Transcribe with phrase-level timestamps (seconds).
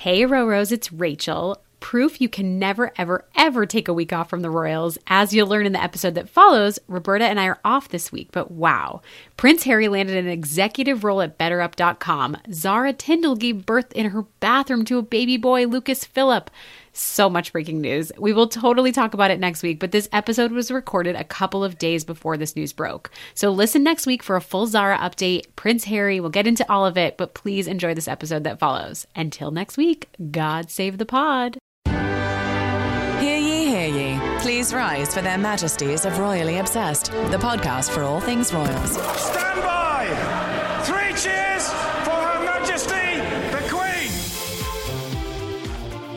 [0.00, 1.62] Hey, Roros, it's Rachel.
[1.80, 4.98] Proof you can never, ever, ever take a week off from the Royals.
[5.06, 8.28] As you'll learn in the episode that follows, Roberta and I are off this week,
[8.30, 9.00] but wow.
[9.38, 12.36] Prince Harry landed an executive role at BetterUp.com.
[12.52, 16.50] Zara Tindall gave birth in her bathroom to a baby boy, Lucas Philip
[16.96, 18.10] so much breaking news.
[18.18, 21.62] We will totally talk about it next week, but this episode was recorded a couple
[21.62, 23.10] of days before this news broke.
[23.34, 25.46] So listen next week for a full Zara update.
[25.56, 29.06] Prince Harry will get into all of it, but please enjoy this episode that follows.
[29.14, 31.58] Until next week, God save the pod.
[31.86, 34.38] Hear ye, hear ye.
[34.40, 38.92] Please rise for their majesties of Royally Obsessed, the podcast for all things royals.
[38.92, 40.35] Stand by!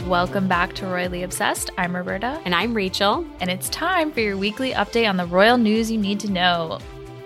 [0.10, 1.70] Welcome back to Royally Obsessed.
[1.78, 3.26] I'm Roberta, And I'm Rachel.
[3.40, 6.80] and it's time for your weekly update on the royal news you need to know.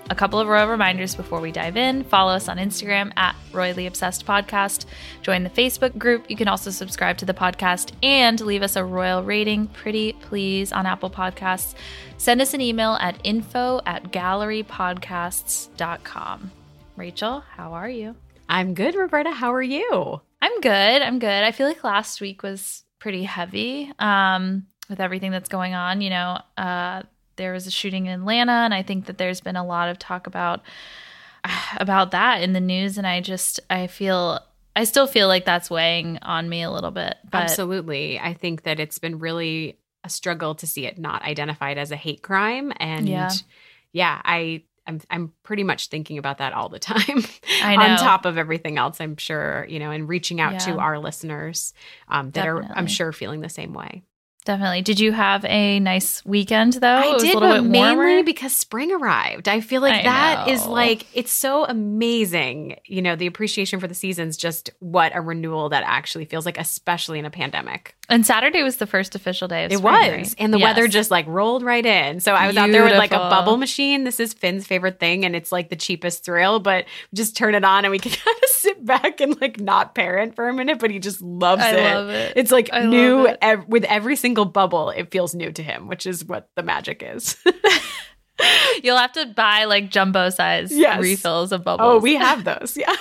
[0.09, 2.03] A couple of royal reminders before we dive in.
[2.03, 4.83] Follow us on Instagram at Royally Obsessed Podcast.
[5.21, 6.29] Join the Facebook group.
[6.29, 10.73] You can also subscribe to the podcast and leave us a royal rating, pretty please,
[10.73, 11.73] on Apple Podcasts.
[12.17, 16.51] Send us an email at info at gallerypodcasts.com.
[16.97, 18.15] Rachel, how are you?
[18.49, 19.31] I'm good, Roberta.
[19.31, 20.19] How are you?
[20.43, 21.01] I'm good.
[21.01, 21.43] I'm good.
[21.43, 26.01] I feel like last week was pretty heavy um, with everything that's going on.
[26.01, 27.03] You know, uh,
[27.37, 29.97] there was a shooting in Atlanta, and I think that there's been a lot of
[29.99, 30.61] talk about
[31.77, 32.97] about that in the news.
[32.97, 34.41] And I just I feel
[34.75, 37.15] I still feel like that's weighing on me a little bit.
[37.31, 38.19] But Absolutely.
[38.19, 41.95] I think that it's been really a struggle to see it not identified as a
[41.95, 42.73] hate crime.
[42.81, 43.31] And Yeah.
[43.93, 44.63] yeah, I.
[44.85, 47.23] I'm I'm pretty much thinking about that all the time.
[47.61, 50.99] I On top of everything else, I'm sure you know, and reaching out to our
[50.99, 51.73] listeners
[52.07, 54.03] um, that are, I'm sure, feeling the same way.
[54.43, 54.81] Definitely.
[54.81, 56.87] Did you have a nice weekend though?
[56.95, 59.47] I did, but mainly because spring arrived.
[59.47, 60.71] I feel like I that is know.
[60.71, 62.79] like it's so amazing.
[62.85, 66.57] You know, the appreciation for the seasons, just what a renewal that actually feels like,
[66.57, 67.95] especially in a pandemic.
[68.09, 70.35] and Saturday was the first official day of It spring, was, right?
[70.37, 70.75] and the Yes.
[70.75, 72.19] weather just like rolled right in.
[72.19, 74.03] So I was out there with like a bubble machine.
[74.03, 76.59] This is Finn's favorite thing, and it's like the cheapest thrill.
[76.59, 79.95] But just turn it on, and we can kind of sit back and like not
[79.95, 80.79] parent for a minute.
[80.79, 81.93] But he just loves I it.
[81.93, 82.33] love it.
[82.35, 83.37] It's like I new it.
[83.41, 84.89] ev- with every single bubble.
[84.89, 87.37] It feels new to him, which is what the magic is.
[88.83, 90.99] You'll have to buy like jumbo size Yes.
[91.01, 91.87] refills of oh, bubbles.
[91.93, 92.75] oh, we have those.
[92.75, 92.93] Yeah.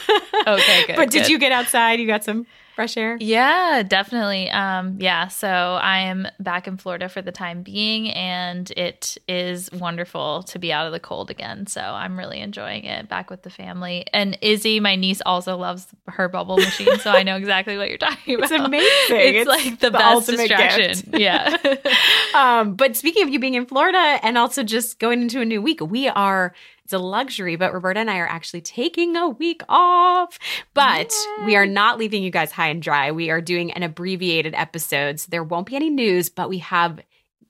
[0.46, 1.98] Okay, good, But did you get outside?
[2.00, 3.16] You got some fresh air.
[3.20, 4.50] Yeah, definitely.
[4.50, 9.70] Um, yeah, so I am back in Florida for the time being, and it is
[9.72, 11.66] wonderful to be out of the cold again.
[11.66, 14.06] So I'm really enjoying it back with the family.
[14.12, 17.98] And Izzy, my niece, also loves her bubble machine, so I know exactly what you're
[17.98, 18.50] talking about.
[18.50, 18.88] It's amazing.
[19.10, 20.88] It's, It's like the, the best distraction.
[21.10, 21.18] gift.
[21.18, 21.56] Yeah.
[22.34, 25.60] Um, but speaking of you being in Florida and also just going into a new
[25.60, 26.54] week, we are.
[26.92, 30.38] It's a luxury, but Roberta and I are actually taking a week off.
[30.74, 31.10] But
[31.46, 33.12] we are not leaving you guys high and dry.
[33.12, 35.18] We are doing an abbreviated episode.
[35.18, 37.00] So there won't be any news, but we have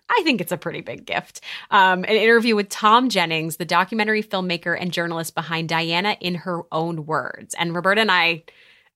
[0.09, 1.41] I think it's a pretty big gift.
[1.73, 6.63] Um, an interview with Tom Jennings, the documentary filmmaker and journalist behind Diana in her
[6.71, 7.57] own words.
[7.59, 8.45] And Roberta and I,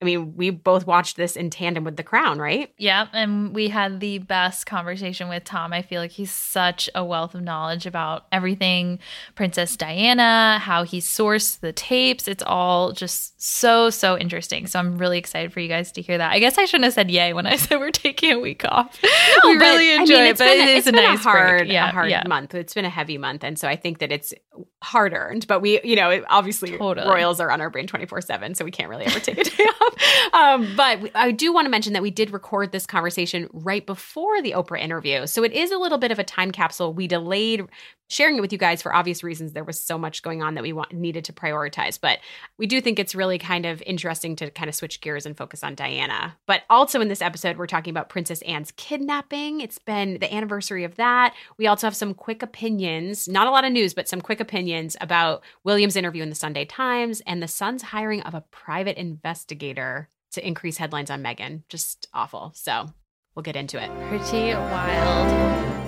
[0.02, 2.70] I mean, we both watched this in tandem with The Crown, right?
[2.76, 5.72] Yeah, and we had the best conversation with Tom.
[5.72, 8.98] I feel like he's such a wealth of knowledge about everything
[9.36, 12.28] Princess Diana, how he sourced the tapes.
[12.28, 14.66] It's all just so, so interesting.
[14.66, 16.30] So I'm really excited for you guys to hear that.
[16.30, 18.98] I guess I shouldn't have said yay when I said we're taking a week off.
[19.02, 19.08] we
[19.56, 21.60] but, really I enjoy mean, it, it's but been, it is a nice a hard,
[21.60, 21.72] break.
[21.72, 22.22] Yeah, a hard yeah.
[22.26, 22.54] month.
[22.54, 24.34] It's been a heavy month, and so I think that it's
[24.82, 25.46] hard earned.
[25.46, 27.08] But we, you know, obviously Totally.
[27.08, 29.44] royals are on our brain twenty four seven, so we can't really ever take a
[29.44, 29.85] day off.
[30.32, 33.86] Um, but we, I do want to mention that we did record this conversation right
[33.86, 36.92] before the Oprah interview, so it is a little bit of a time capsule.
[36.92, 37.66] We delayed
[38.08, 39.52] sharing it with you guys for obvious reasons.
[39.52, 42.20] There was so much going on that we want, needed to prioritize, but
[42.56, 45.64] we do think it's really kind of interesting to kind of switch gears and focus
[45.64, 46.36] on Diana.
[46.46, 49.60] But also in this episode, we're talking about Princess Anne's kidnapping.
[49.60, 51.34] It's been the anniversary of that.
[51.58, 54.96] We also have some quick opinions, not a lot of news, but some quick opinions
[55.00, 59.75] about William's interview in the Sunday Times and the Sun's hiring of a private investigator
[59.76, 61.62] to increase headlines on Meghan.
[61.68, 62.52] Just awful.
[62.54, 62.90] So
[63.34, 63.90] we'll get into it.
[64.08, 65.32] Pretty wild.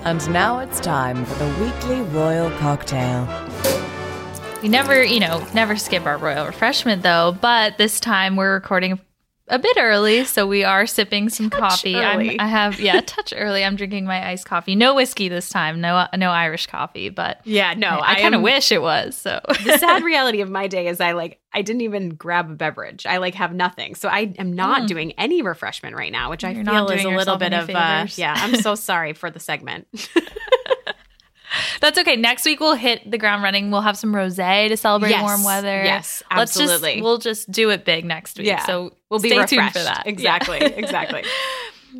[0.05, 3.27] And now it's time for the weekly royal cocktail.
[4.61, 8.99] We never, you know, never skip our royal refreshment though, but this time we're recording
[9.49, 11.95] a bit early, so we are sipping some coffee.
[11.95, 12.39] I'm, early.
[12.39, 13.63] I have yeah, a touch early.
[13.63, 14.75] I'm drinking my iced coffee.
[14.75, 15.81] No whiskey this time.
[15.81, 19.15] No no Irish coffee, but Yeah, no, I, kind of wish it was.
[19.15, 22.53] So the sad reality of my day is I like I didn't even grab a
[22.53, 23.05] beverage.
[23.05, 23.95] I like have nothing.
[23.95, 26.65] So I am not doing any refreshment right now, which I Mm.
[26.65, 29.87] You're feel is a little bit of uh, yeah, I'm so sorry for the segment.
[31.81, 32.15] That's okay.
[32.15, 33.71] Next week we'll hit the ground running.
[33.71, 35.21] We'll have some rosé to celebrate Yes.
[35.23, 35.83] warm weather.
[35.83, 36.93] Yes, absolutely.
[36.95, 38.47] just we'll just do it big next week.
[38.47, 38.65] Yeah.
[38.65, 40.03] So We'll be refreshed for that.
[40.05, 40.59] Exactly.
[40.61, 40.67] Yeah.
[40.77, 41.23] Exactly.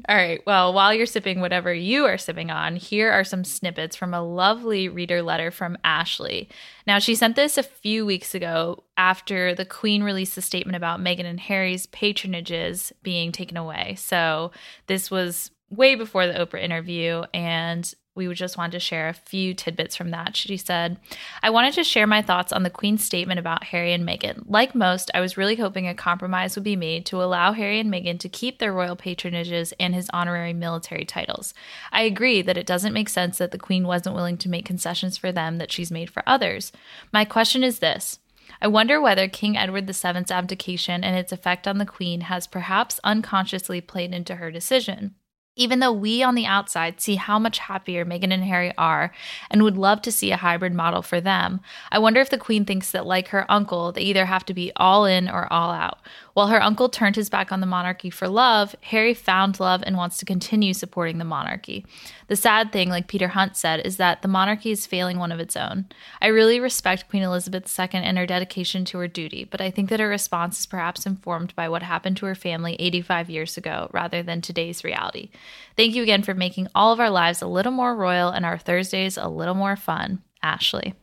[0.07, 0.39] All right.
[0.45, 4.21] Well, while you're sipping whatever you are sipping on, here are some snippets from a
[4.21, 6.47] lovely reader letter from Ashley.
[6.85, 10.99] Now, she sent this a few weeks ago after the Queen released a statement about
[10.99, 13.95] Meghan and Harry's patronages being taken away.
[13.97, 14.51] So,
[14.85, 17.91] this was way before the Oprah interview, and
[18.27, 20.35] we just wanted to share a few tidbits from that.
[20.35, 20.97] She said,
[21.41, 24.43] I wanted to share my thoughts on the Queen's statement about Harry and Meghan.
[24.47, 27.91] Like most, I was really hoping a compromise would be made to allow Harry and
[27.91, 31.53] Meghan to keep their royal patronages and his honorary military titles.
[31.91, 35.17] I agree that it doesn't make sense that the Queen wasn't willing to make concessions
[35.17, 36.71] for them that she's made for others.
[37.11, 38.19] My question is this.
[38.61, 42.99] I wonder whether King Edward VII's abdication and its effect on the Queen has perhaps
[43.03, 45.15] unconsciously played into her decision.
[45.59, 49.11] Even though we on the outside see how much happier Meghan and Harry are
[49.51, 51.59] and would love to see a hybrid model for them,
[51.91, 54.71] I wonder if the Queen thinks that, like her uncle, they either have to be
[54.77, 55.99] all in or all out.
[56.33, 59.97] While her uncle turned his back on the monarchy for love, Harry found love and
[59.97, 61.85] wants to continue supporting the monarchy.
[62.29, 65.39] The sad thing, like Peter Hunt said, is that the monarchy is failing one of
[65.39, 65.87] its own.
[66.21, 69.89] I really respect Queen Elizabeth II and her dedication to her duty, but I think
[69.89, 73.89] that her response is perhaps informed by what happened to her family 85 years ago
[73.91, 75.31] rather than today's reality.
[75.75, 78.59] Thank you again for making all of our lives a little more royal and our
[78.59, 80.21] Thursdays a little more fun.
[80.43, 80.93] Ashley.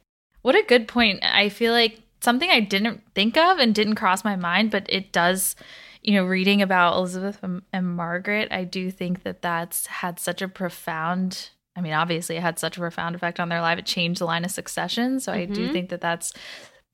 [0.42, 1.20] What a good point.
[1.22, 5.12] I feel like something I didn't think of and didn't cross my mind, but it
[5.12, 5.56] does,
[6.06, 10.40] you know, reading about Elizabeth and, and Margaret, I do think that that's had such
[10.40, 13.78] a profound, I mean, obviously it had such a profound effect on their life.
[13.78, 15.18] It changed the line of succession.
[15.20, 15.72] So I do Mhm.
[15.72, 16.32] think that that's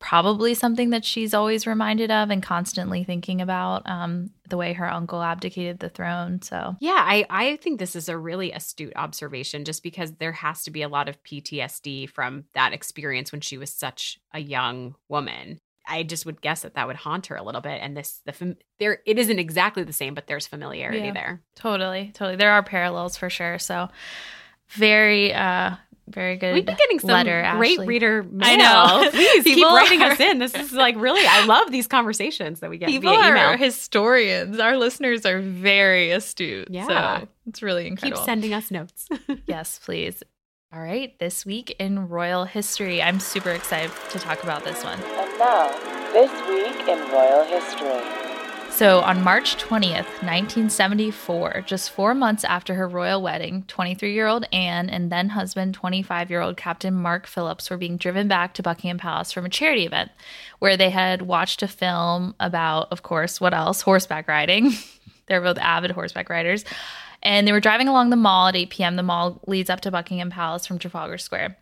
[0.00, 4.90] probably something that she's always reminded of and constantly thinking about um, the way her
[4.90, 6.42] uncle abdicated the throne.
[6.42, 10.64] So Yeah, I, I think this is a really astute observation just because there has
[10.64, 14.96] to be a lot of PTSD from that experience when she was such a young
[15.08, 15.60] woman.
[15.86, 17.80] I just would guess that that would haunt her a little bit.
[17.82, 21.12] And this, the fam- there, it isn't exactly the same, but there's familiarity Yeah.
[21.12, 21.42] there.
[21.56, 22.36] totally, totally.
[22.36, 23.58] There are parallels for sure.
[23.58, 23.88] So
[24.70, 25.72] very, uh,
[26.08, 26.54] very good.
[26.54, 27.86] We've been getting some letter, great Ashley.
[27.86, 28.48] reader mail.
[28.48, 29.10] I know.
[29.12, 30.38] Please keep writing are- us in.
[30.38, 33.48] This is like really, I love these conversations that we get People via email.
[33.50, 34.58] are historians.
[34.58, 36.68] Our listeners are very astute.
[36.70, 36.86] Yeah.
[37.22, 38.18] So it's really incredible.
[38.20, 39.08] keep sending us notes.
[39.46, 40.22] yes, please.
[40.74, 41.18] All right.
[41.18, 44.98] This week in royal history, I'm super excited to talk about this one.
[45.38, 45.70] Now,
[46.12, 48.22] this week in royal history.
[48.70, 54.46] So, on March 20th, 1974, just four months after her royal wedding, 23 year old
[54.52, 58.62] Anne and then husband, 25 year old Captain Mark Phillips, were being driven back to
[58.62, 60.10] Buckingham Palace from a charity event
[60.58, 63.80] where they had watched a film about, of course, what else?
[63.80, 64.72] Horseback riding.
[65.28, 66.64] They're both avid horseback riders.
[67.22, 68.96] And they were driving along the mall at 8 p.m.
[68.96, 71.56] The mall leads up to Buckingham Palace from Trafalgar Square.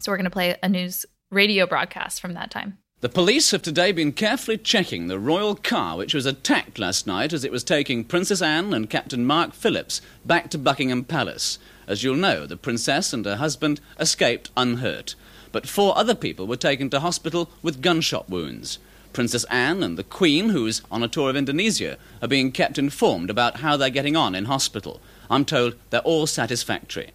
[0.00, 2.78] So, we're going to play a news radio broadcast from that time.
[3.00, 7.32] The police have today been carefully checking the royal car which was attacked last night
[7.32, 11.60] as it was taking Princess Anne and Captain Mark Phillips back to Buckingham Palace.
[11.86, 15.14] As you'll know, the princess and her husband escaped unhurt,
[15.52, 18.80] but four other people were taken to hospital with gunshot wounds.
[19.12, 23.30] Princess Anne and the Queen, who's on a tour of Indonesia, are being kept informed
[23.30, 25.00] about how they're getting on in hospital.
[25.30, 27.12] I'm told they're all satisfactory.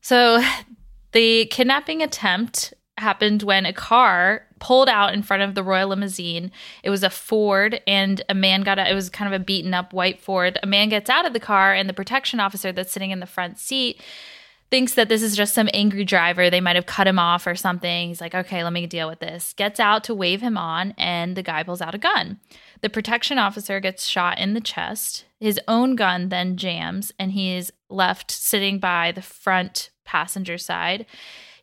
[0.00, 0.44] So,
[1.10, 6.50] the kidnapping attempt happened when a car pulled out in front of the royal limousine.
[6.82, 8.90] It was a Ford, and a man got out.
[8.90, 10.58] It was kind of a beaten up white Ford.
[10.62, 13.26] A man gets out of the car, and the protection officer that's sitting in the
[13.26, 14.00] front seat
[14.70, 16.48] thinks that this is just some angry driver.
[16.48, 18.08] They might have cut him off or something.
[18.08, 19.52] He's like, okay, let me deal with this.
[19.52, 22.40] Gets out to wave him on, and the guy pulls out a gun.
[22.80, 25.26] The protection officer gets shot in the chest.
[25.38, 31.04] His own gun then jams, and he is left sitting by the front passenger side.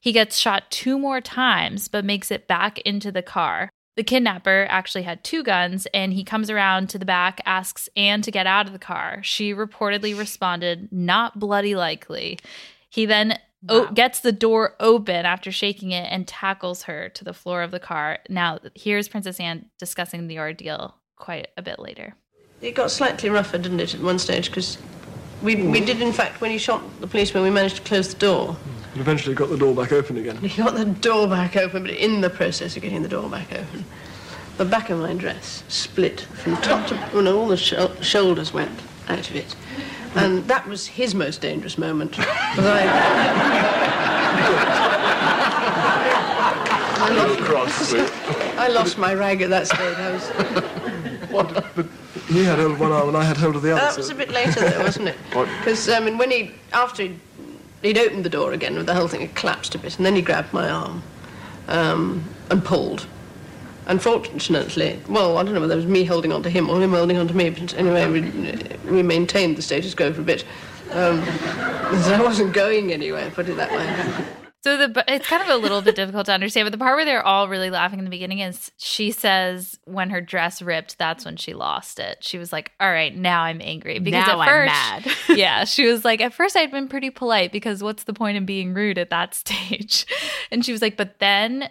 [0.01, 3.69] He gets shot two more times, but makes it back into the car.
[3.95, 8.23] The kidnapper actually had two guns, and he comes around to the back, asks Anne
[8.23, 9.19] to get out of the car.
[9.21, 12.39] She reportedly responded, Not bloody likely.
[12.89, 13.37] He then
[13.69, 17.69] o- gets the door open after shaking it and tackles her to the floor of
[17.69, 18.19] the car.
[18.27, 22.15] Now, here's Princess Anne discussing the ordeal quite a bit later.
[22.59, 24.47] It got slightly rougher, didn't it, at one stage?
[24.49, 24.77] Because
[25.43, 28.19] we, we did, in fact, when he shot the policeman, we managed to close the
[28.19, 28.57] door.
[28.95, 30.37] Eventually got the door back open again.
[30.41, 33.51] He got the door back open, but in the process of getting the door back
[33.53, 33.85] open,
[34.57, 38.53] the back of my dress split from top to well, no, all the shou- shoulders
[38.53, 39.55] went out of it.
[40.13, 42.15] And that was his most dangerous moment.
[42.19, 42.25] I,
[47.03, 47.93] I, lost,
[48.57, 49.97] I lost my rag at that stage.
[49.97, 50.29] I was,
[51.31, 51.65] What?
[51.75, 51.85] But
[52.27, 53.81] he had hold of one arm and I had hold of the other.
[53.81, 55.17] that so- was a bit later, though, wasn't it?
[55.29, 57.19] Because I mean, when he after he'd,
[57.81, 60.15] he'd opened the door again, with the whole thing had collapsed a bit, and then
[60.15, 61.03] he grabbed my arm
[61.67, 63.07] um, and pulled.
[63.87, 66.91] Unfortunately, well, I don't know whether it was me holding on to him or him
[66.91, 68.21] holding on to me, but anyway, we,
[68.91, 70.45] we maintained the status quo for a bit.
[70.91, 74.25] Um, so I wasn't going anywhere, put it that way.
[74.63, 77.03] So the it's kind of a little bit difficult to understand, but the part where
[77.05, 81.25] they're all really laughing in the beginning is she says when her dress ripped, that's
[81.25, 82.17] when she lost it.
[82.21, 85.17] She was like, "All right, now I'm angry." Because Now at I'm first, mad.
[85.37, 88.45] yeah, she was like, "At first I'd been pretty polite because what's the point in
[88.45, 90.05] being rude at that stage?"
[90.51, 91.69] And she was like, "But then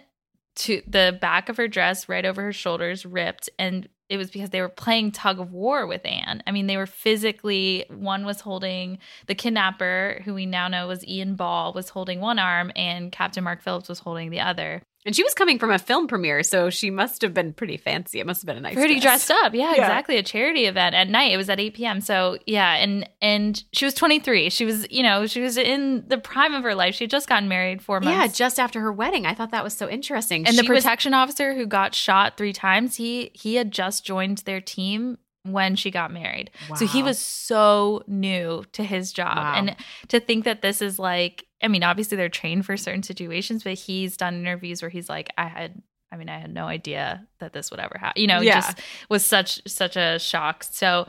[0.53, 4.49] to the back of her dress right over her shoulders ripped and it was because
[4.49, 6.43] they were playing tug of war with Anne.
[6.45, 11.07] I mean, they were physically one was holding the kidnapper, who we now know was
[11.07, 14.81] Ian Ball, was holding one arm, and Captain Mark Phillips was holding the other.
[15.03, 18.19] And she was coming from a film premiere, so she must have been pretty fancy.
[18.19, 19.25] It must have been a nice Pretty dress.
[19.25, 19.81] dressed up, yeah, Yeah.
[19.81, 20.17] exactly.
[20.17, 21.31] A charity event at night.
[21.31, 22.01] It was at eight p.m.
[22.01, 24.51] So yeah, and and she was twenty three.
[24.51, 26.93] She was, you know, she was in the prime of her life.
[26.93, 28.15] She had just gotten married four months.
[28.15, 29.25] Yeah, just after her wedding.
[29.25, 30.45] I thought that was so interesting.
[30.45, 34.05] and the She was- protection officer who got shot three times he he had just
[34.05, 39.37] joined their team when she got married so he was so new to his job
[39.37, 39.53] Wow.
[39.55, 39.75] and
[40.09, 43.73] to think that this is like i mean obviously they're trained for certain situations but
[43.73, 45.81] he's done interviews where he's like i had
[46.11, 48.61] i mean i had no idea that this would ever happen you know Yeah.
[48.61, 48.79] just
[49.09, 51.07] was such such a shock so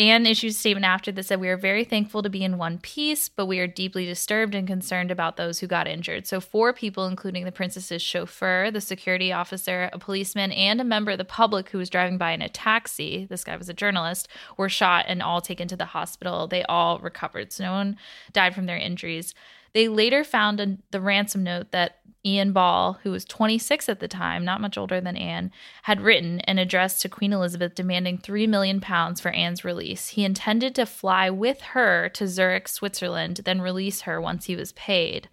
[0.00, 2.78] Anne issued a statement after this said, We are very thankful to be in one
[2.78, 6.26] piece, but we are deeply disturbed and concerned about those who got injured.
[6.26, 11.10] So, four people, including the princess's chauffeur, the security officer, a policeman, and a member
[11.10, 14.26] of the public who was driving by in a taxi, this guy was a journalist,
[14.56, 16.46] were shot and all taken to the hospital.
[16.46, 17.52] They all recovered.
[17.52, 17.98] So, no one
[18.32, 19.34] died from their injuries.
[19.72, 24.08] They later found a, the ransom note that Ian Ball, who was 26 at the
[24.08, 25.50] time, not much older than Anne,
[25.84, 30.08] had written and addressed to Queen Elizabeth demanding 3 million pounds for Anne's release.
[30.08, 34.72] He intended to fly with her to Zurich, Switzerland, then release her once he was
[34.72, 35.28] paid.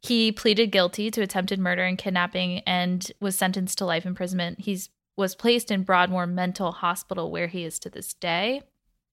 [0.00, 4.60] He pleaded guilty to attempted murder and kidnapping and was sentenced to life imprisonment.
[4.60, 8.62] He's was placed in Broadmoor Mental Hospital where he is to this day.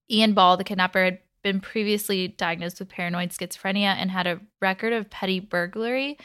[0.10, 4.92] Ian Ball, the kidnapper, had been previously diagnosed with paranoid schizophrenia and had a record
[4.92, 6.18] of petty burglary.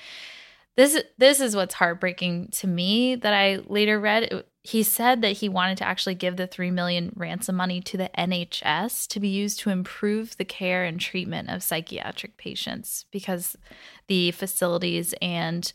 [0.76, 4.22] This this is what's heartbreaking to me that I later read.
[4.24, 7.96] It- he said that he wanted to actually give the 3 million ransom money to
[7.96, 13.56] the NHS to be used to improve the care and treatment of psychiatric patients because
[14.08, 15.72] the facilities and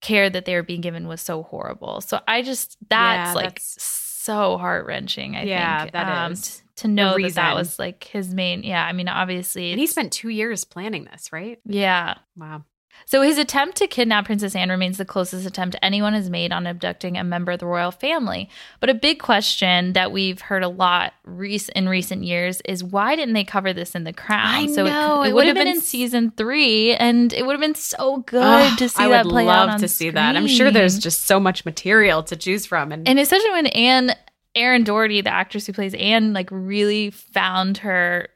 [0.00, 2.00] care that they were being given was so horrible.
[2.00, 5.92] So I just that's Yeah, like that's- so heart-wrenching, I Yeah, think.
[5.94, 6.62] that um, is.
[6.78, 7.34] T- to know that reason.
[7.34, 11.04] that was like his main yeah, I mean obviously and he spent two years planning
[11.04, 11.58] this, right?
[11.64, 12.14] yeah.
[12.36, 12.64] Wow.
[13.06, 16.66] So his attempt to kidnap Princess Anne remains the closest attempt anyone has made on
[16.66, 18.50] abducting a member of the royal family.
[18.80, 23.14] But a big question that we've heard a lot rec- in recent years is why
[23.16, 24.46] didn't they cover this in The Crown?
[24.46, 27.46] I so know, it, it would would've have been, been in season three, and it
[27.46, 29.80] would have been so good Ugh, to see I that would play love out on
[29.80, 30.36] to see that.
[30.36, 34.16] I'm sure there's just so much material to choose from, and, And especially when Anne,
[34.58, 38.28] Erin Doherty, the actress who plays Anne, like really found her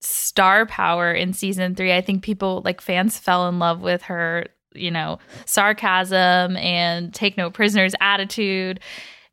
[0.00, 1.94] star power in season three.
[1.94, 7.36] I think people, like fans, fell in love with her, you know, sarcasm and take
[7.36, 8.80] no prisoners attitude.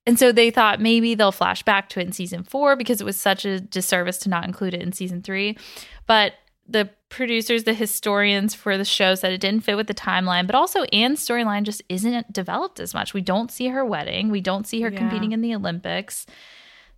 [0.06, 3.06] And so they thought maybe they'll flash back to it in season four because it
[3.06, 5.58] was such a disservice to not include it in season three.
[6.08, 6.34] But
[6.68, 10.56] the producers, the historians for the show said it didn't fit with the timeline, but
[10.56, 13.14] also Anne's storyline just isn't developed as much.
[13.14, 14.98] We don't see her wedding, we don't see her Yeah.
[15.00, 16.26] competing in the Olympics.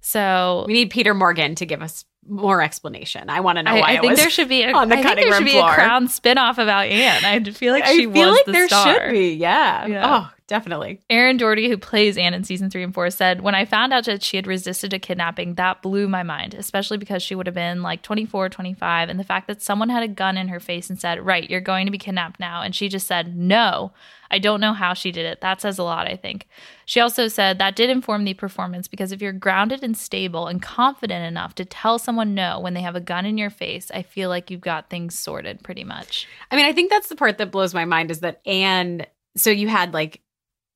[0.01, 3.29] So we need Peter Morgan to give us more explanation.
[3.29, 4.97] I want to know I, why I think there should be a, on the I
[4.97, 5.71] think cutting there room should be floor.
[5.71, 7.25] a crown spinoff about Anne.
[7.25, 8.93] I feel like I she feel was like the there star.
[9.05, 9.33] should be.
[9.33, 9.85] Yeah.
[9.87, 10.03] Yeah.
[10.31, 11.01] Oh, definitely.
[11.09, 14.05] Erin Doherty, who plays Anne in season three and four, said, When I found out
[14.05, 17.55] that she had resisted a kidnapping, that blew my mind, especially because she would have
[17.55, 19.09] been like 24, 25.
[19.09, 21.61] And the fact that someone had a gun in her face and said, Right, you're
[21.61, 22.61] going to be kidnapped now.
[22.61, 23.93] And she just said, No.
[24.31, 25.41] I don't know how she did it.
[25.41, 26.47] That says a lot, I think.
[26.85, 30.61] She also said that did inform the performance because if you're grounded and stable and
[30.61, 34.01] confident enough to tell someone no when they have a gun in your face, I
[34.01, 36.27] feel like you've got things sorted pretty much.
[36.51, 39.05] I mean, I think that's the part that blows my mind is that Anne.
[39.37, 40.21] So you had like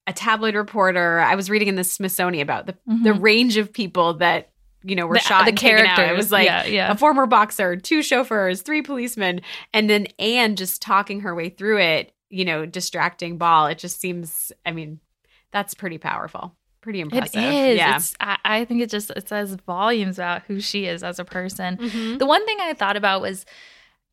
[0.10, 1.20] a tabloid reporter.
[1.20, 4.50] I was reading in the Smithsonian about the the range of people that
[4.84, 5.52] you know were The- shot the
[5.88, 6.00] out.
[6.00, 6.92] It was like Yeah, yeah.
[6.92, 9.42] a former boxer, two chauffeurs, three policemen,
[9.74, 12.14] and then Anne just talking her way through it.
[12.30, 13.68] You know, distracting Ball.
[13.68, 14.52] It just seems.
[14.66, 15.00] I mean,
[15.52, 16.56] that's pretty powerful.
[16.82, 17.42] Pretty impressive.
[17.44, 17.78] It is.
[17.78, 17.96] Yeah.
[17.98, 21.26] It's, I, I think it just it says volumes about who she is as a
[21.26, 21.78] person.
[21.78, 22.20] Mhm.
[22.20, 23.46] The one thing I thought about was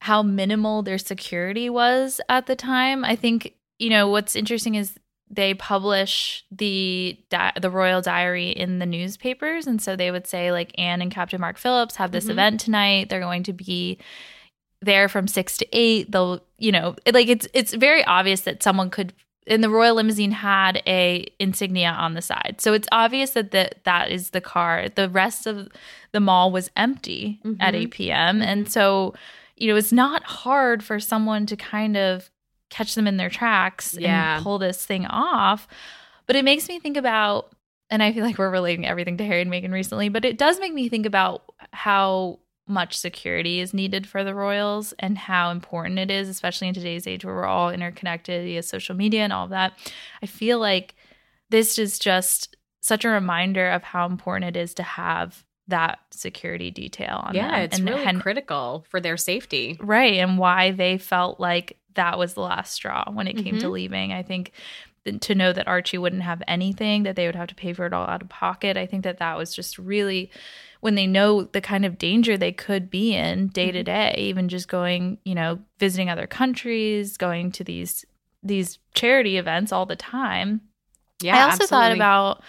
[0.00, 3.04] how minimal their security was at the time.
[3.04, 8.78] I think you know what's interesting is they publish the di- the royal diary in
[8.78, 12.26] the newspapers, and so they would say like Anne and Captain Mark Phillips have this
[12.26, 12.30] Mhm.
[12.30, 13.08] event tonight.
[13.08, 13.98] They're going to be
[14.80, 16.12] there from six to eight.
[16.12, 19.12] They'll you know it, like it's it's very obvious that someone could.
[19.48, 23.84] And the royal limousine had a insignia on the side, so it's obvious that that
[23.84, 24.88] that is the car.
[24.88, 25.68] The rest of
[26.10, 27.76] the mall was empty at Mhm.
[27.78, 28.42] 8 p.m.
[28.42, 29.14] And so,
[29.56, 32.28] you know, it's not hard for someone to kind of
[32.70, 34.36] catch them in their tracks Yeah.
[34.36, 35.66] and pull this thing off.
[36.26, 37.52] But it makes me think about,
[37.90, 40.58] and I feel like we're relating everything to Harry and Meghan recently, but it does
[40.58, 46.00] make me think about how much security is needed for the royals and how important
[46.00, 49.44] it is, especially in today's age where we're all interconnected via social media and all
[49.44, 49.72] of that.
[50.20, 50.96] I feel like
[51.48, 56.72] this is just such a reminder of how important it is to have that security
[56.72, 57.60] detail on yeah, them.
[57.60, 59.76] it's and, really and- critical for their safety.
[59.80, 63.66] right and why they felt like that was the last straw when it came to
[63.66, 63.72] Mhm.
[63.72, 64.52] leaving i think
[65.20, 67.92] to know that archie wouldn't have anything that they would have to pay for it
[67.92, 70.30] all out of pocket i think that that was just really
[70.80, 73.72] when they know the kind of danger they could be in day Mm-hmm.
[73.76, 78.04] to day even just going you know visiting other countries going to these
[78.42, 80.60] these charity events all the time
[81.22, 82.42] Yeah, I also thought about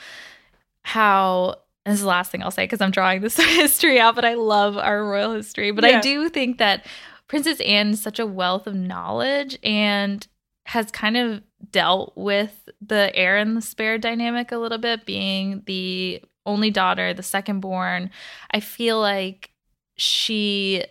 [0.83, 4.25] how this is the last thing I'll say because I'm drawing this history out, but
[4.25, 5.71] I love our royal history.
[5.71, 5.97] But Yeah.
[5.97, 6.85] I do think that
[7.27, 10.25] Princess Anne is such a wealth of knowledge and
[10.65, 11.41] has kind of
[11.71, 17.13] dealt with the heir and the spare dynamic a little bit, being the only daughter,
[17.13, 18.09] the second born.
[18.51, 19.51] I feel like
[19.97, 20.83] she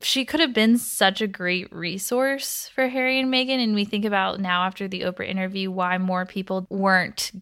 [0.00, 3.62] she could have been such a great resource for Harry and Meghan.
[3.62, 7.32] And we think about now after the Oprah interview why more people weren't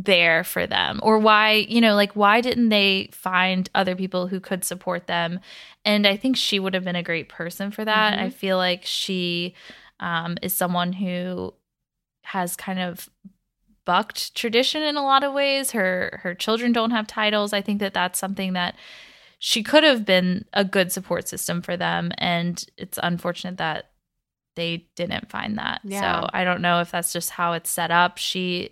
[0.00, 4.38] there for them or why, you know, like why didn't they find other people who
[4.38, 5.40] could support them?
[5.84, 8.16] And I think she would have been a great person for that.
[8.16, 8.22] Mhm.
[8.22, 9.54] I feel like she
[9.98, 11.52] um, is someone who
[12.22, 13.08] has kind of
[13.84, 15.72] bucked tradition in a lot of ways.
[15.72, 17.52] Her her children don't have titles.
[17.52, 18.76] I think that that's something that
[19.40, 23.90] she could have been a good support system for them and it's unfortunate that
[24.56, 25.80] they didn't find that.
[25.84, 26.22] Yeah.
[26.22, 28.18] So I don't know if that's just how it's set up.
[28.18, 28.70] She,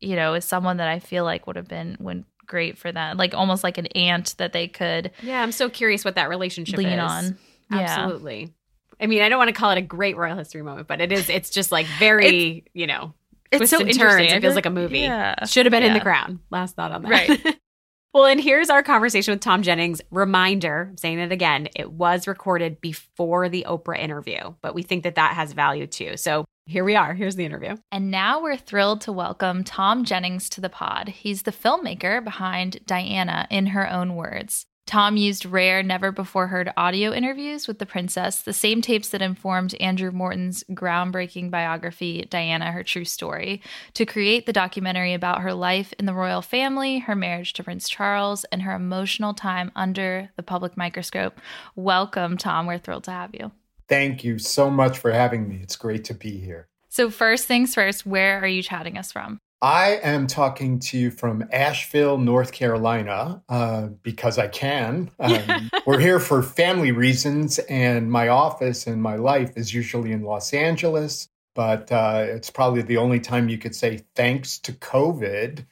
[0.00, 3.16] you know, is someone that I feel like would have been when great for them.
[3.16, 6.78] Like almost like an aunt that they could Yeah, I'm so curious what that relationship
[6.78, 7.00] lean is.
[7.00, 7.38] on.
[7.70, 7.80] Yeah.
[7.80, 8.52] Absolutely.
[9.00, 11.12] I mean, I don't want to call it a great royal history moment, but it
[11.12, 11.28] is.
[11.28, 13.14] It's just like very, you know,
[13.52, 14.32] It's so turns.
[14.32, 15.00] It feels like a movie.
[15.00, 15.44] Yeah.
[15.44, 16.40] Should have been in the crown.
[16.50, 17.10] Last thought on that.
[17.10, 17.58] Right.
[18.14, 20.00] well, and here's our conversation with Tom Jennings.
[20.10, 25.04] Reminder, I'm saying it again, it was recorded before the Oprah interview, but we think
[25.04, 26.16] that that has value too.
[26.16, 27.14] So here we are.
[27.14, 27.76] Here's the interview.
[27.90, 31.08] And now we're thrilled to welcome Tom Jennings to the pod.
[31.08, 34.66] He's the filmmaker behind Diana in her own words.
[34.86, 39.20] Tom used rare, never before heard audio interviews with the princess, the same tapes that
[39.20, 43.60] informed Andrew Morton's groundbreaking biography, Diana, Her True Story,
[43.92, 47.86] to create the documentary about her life in the royal family, her marriage to Prince
[47.86, 51.38] Charles, and her emotional time under the public microscope.
[51.76, 52.66] Welcome, Tom.
[52.66, 53.52] We're thrilled to have you.
[53.88, 55.60] Thank you so much for having me.
[55.62, 56.68] It's great to be here.
[56.88, 59.38] So, first things first, where are you chatting us from?
[59.60, 65.10] I am talking to you from Asheville, North Carolina, uh, because I can.
[65.20, 70.22] Um, we're here for family reasons, and my office and my life is usually in
[70.22, 71.28] Los Angeles.
[71.54, 75.66] But uh, it's probably the only time you could say, thanks to COVID,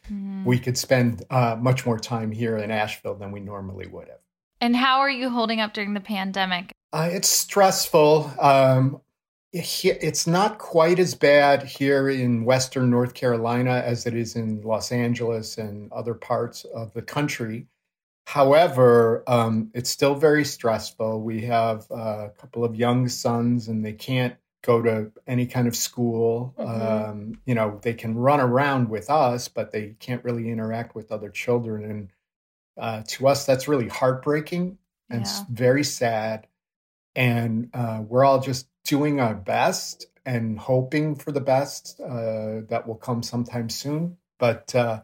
[0.45, 4.19] we could spend uh, much more time here in Asheville than we normally would have.
[4.61, 6.73] And how are you holding up during the pandemic?
[6.93, 8.33] Uh, it's stressful.
[8.41, 9.01] Um,
[9.53, 14.93] it's not quite as bad here in Western North Carolina as it is in Los
[14.93, 17.67] Angeles and other parts of the country.
[18.27, 21.23] However, um, it's still very stressful.
[21.23, 25.69] We have uh, a couple of young sons, and they can't go to any kind
[25.69, 26.53] of school.
[26.59, 27.09] Mhm.
[27.09, 31.13] Um, you know, they can run around with us, but they can't really interact with
[31.13, 31.85] other children.
[31.85, 32.09] And
[32.79, 34.79] uh, to us, that's really heartbreaking
[35.11, 35.41] and Yeah.
[35.51, 36.47] very sad.
[37.15, 42.85] And uh, we're all just doing our best and hoping for the best uh, that
[42.87, 44.17] will come sometime soon.
[44.39, 45.01] But uh,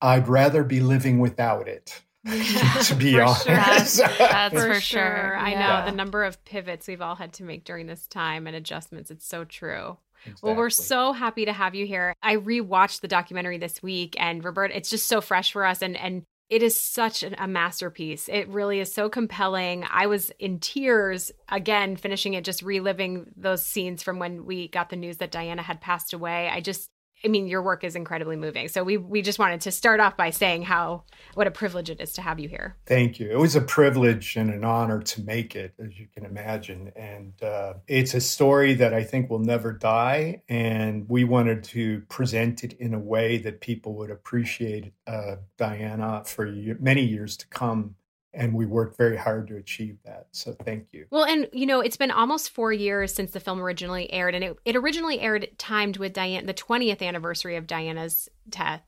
[0.00, 3.44] I'd rather be living without it, to be For honest.
[3.46, 3.54] sure.
[3.56, 5.36] That's, that's for, sure.
[5.36, 8.54] I know the number of pivots we've all had to make during this time and
[8.54, 9.10] adjustments.
[9.10, 9.96] It's so true.
[10.40, 12.14] Well, we're so happy to have you here.
[12.22, 15.96] I rewatched the documentary this week, and Roberta, it's just so fresh for us, and
[15.96, 18.28] and it is such a masterpiece.
[18.28, 19.86] It really is so compelling.
[19.90, 24.90] I was in tears again finishing it, just reliving those scenes from when we got
[24.90, 26.50] the news that Diana had passed away.
[26.52, 26.90] I just
[27.24, 28.68] I mean, your work is incredibly moving.
[28.68, 31.04] So we we just wanted to start off by saying how
[31.34, 32.76] what a privilege it is to have you here.
[32.86, 33.30] Thank you.
[33.30, 36.92] It was a privilege and an honor to make it, as you can imagine.
[36.96, 40.42] And uh, it's a story that I think will never die.
[40.48, 46.24] And we wanted to present it in a way that people would appreciate uh, Diana
[46.24, 46.46] for
[46.80, 47.94] many years to come
[48.34, 50.26] and we worked very hard to achieve that.
[50.32, 51.06] So thank you.
[51.10, 54.44] Well, and you know, it's been almost four years since the film originally aired, and
[54.44, 58.82] it, it originally aired timed with Diane the 20th anniversary of Diana's death.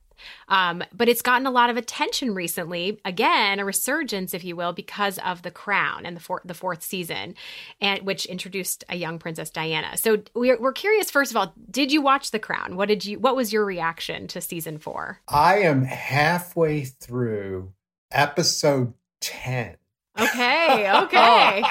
[0.47, 2.99] Um, but it's gotten a lot of attention recently.
[3.05, 6.83] Again, a resurgence, if you will, because of The Crown and the, four, the fourth
[6.83, 7.35] season,
[7.81, 9.97] and which introduced a young Princess Diana.
[9.97, 11.11] So we're, we're curious.
[11.11, 12.75] First of all, did you watch The Crown?
[12.77, 13.19] What did you?
[13.19, 15.19] What was your reaction to season four?
[15.27, 17.73] I am halfway through
[18.11, 18.93] episode
[19.25, 19.75] 10.
[20.19, 21.63] Okay, okay.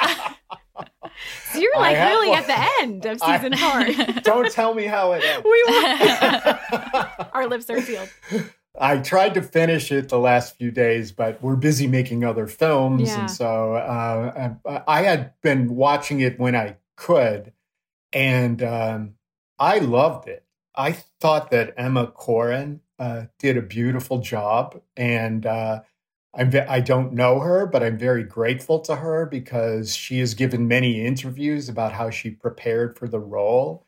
[1.53, 4.21] so you're like really at the end of season I, four.
[4.23, 5.45] Don't tell me how it ends.
[5.45, 5.65] We
[7.33, 8.09] Our lips are sealed.
[8.79, 13.09] I tried to finish it the last few days, but we're busy making other films.
[13.09, 13.21] Yeah.
[13.21, 17.53] And so uh, I had been watching it when I could,
[18.13, 19.15] and um,
[19.61, 20.45] I loved it.
[20.75, 24.81] I thought that Emma Corrin uh, did a beautiful job.
[24.97, 25.83] And uh,
[26.37, 30.67] I'm, I don't know her, but I'm very grateful to her because she has given
[30.67, 33.87] many interviews about how she prepared for the role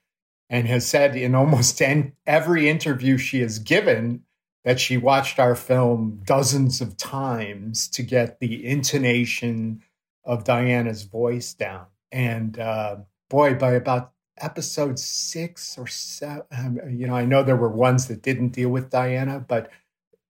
[0.48, 1.82] and has said in almost
[2.26, 4.22] every interview she has given
[4.64, 9.82] that she watched our film dozens of times to get the intonation
[10.24, 11.86] of Diana's voice down.
[12.10, 12.96] And uh,
[13.28, 18.08] boy, by about episode six or seven, um, you know, I know there were ones
[18.08, 19.70] that didn't deal with Diana, but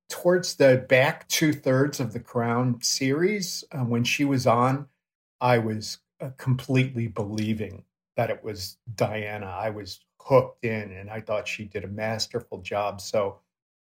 [0.09, 4.87] towards the back two thirds of the Crown series, uh, when she was on,
[5.41, 7.85] I was uh, completely believing
[8.17, 9.47] that it was Diana.
[9.47, 13.01] I was hooked in and I thought she did a masterful job.
[13.01, 13.39] So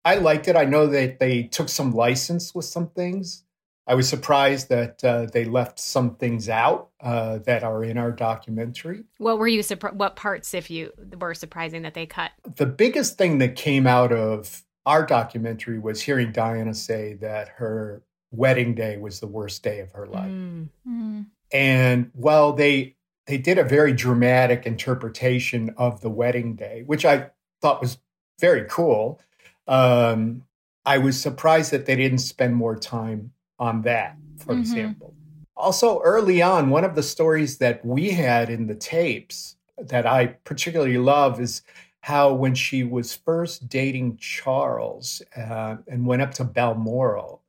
[0.04, 0.56] I liked it.
[0.56, 3.44] I know that they took some license with some things.
[3.86, 8.12] I was surprised that uh, they left some things out uh, that are in our
[8.12, 9.04] documentary.
[9.18, 9.98] What were you surprised?
[9.98, 12.30] What parts, if you were surprising that they cut?
[12.56, 18.02] The biggest thing that came out of our documentary was hearing Diana say that her
[18.30, 20.30] wedding day was the worst day of her life.
[20.30, 21.22] Mm-hmm.
[21.52, 27.30] And while they they did a very dramatic interpretation of the wedding day, which I
[27.60, 27.98] thought was
[28.40, 29.20] very cool.
[29.68, 30.44] Um,
[30.84, 34.60] I was surprised that they didn't spend more time on that, for mm-hmm.
[34.60, 35.14] example.
[35.56, 40.26] Also, early on, one of the stories that we had in the tapes that I
[40.26, 41.62] particularly love is
[42.02, 47.42] how when she was first dating Charles uh, and went up to Balmoral,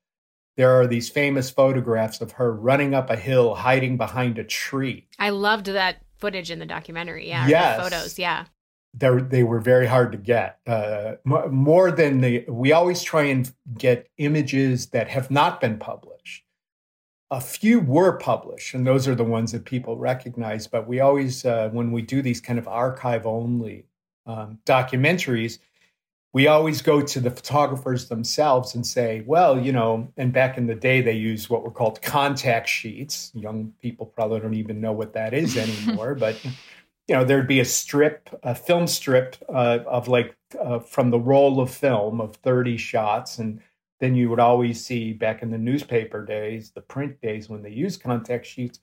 [0.57, 5.07] there are these famous photographs of her running up a hill, hiding behind a tree.
[5.17, 7.27] I loved that footage in the documentary.
[7.27, 7.81] Yeah, yes.
[7.81, 8.19] photos.
[8.19, 8.45] Yeah,
[8.93, 10.59] they they were very hard to get.
[10.67, 16.43] Uh, more than the we always try and get images that have not been published.
[17.31, 20.67] A few were published, and those are the ones that people recognize.
[20.67, 23.85] But we always, uh, when we do these kind of archive only
[24.25, 25.59] um, documentaries,
[26.33, 30.65] we always go to the photographers themselves and say, well, you know, and back in
[30.65, 33.31] the day, they used what were called contact sheets.
[33.33, 35.57] Young people probably don't even know what that is
[35.87, 40.79] anymore, but, you know, there'd be a strip, a film strip uh, of like uh,
[40.79, 43.37] from the roll of film of 30 shots.
[43.37, 43.59] And
[43.99, 47.71] then you would always see back in the newspaper days, the print days when they
[47.71, 48.79] used contact sheets,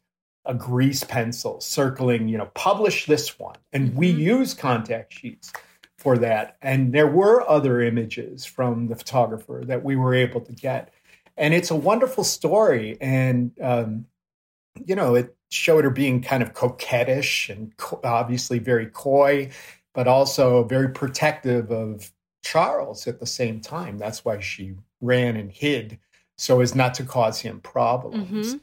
[0.48, 3.56] a grease pencil circling, you know, publish this one.
[3.72, 4.20] And we mm-hmm.
[4.20, 5.52] use contact sheets
[5.98, 6.56] for that.
[6.62, 10.92] And there were other images from the photographer that we were able to get.
[11.36, 12.96] And it's a wonderful story.
[13.00, 14.06] And, um,
[14.86, 19.50] you know, it showed her being kind of coquettish and co- obviously very coy,
[19.94, 22.10] but also very protective of
[22.42, 23.98] Charles at the same time.
[23.98, 25.98] That's why she ran and hid
[26.38, 28.54] so as not to cause him problems.
[28.54, 28.58] Mm-hmm.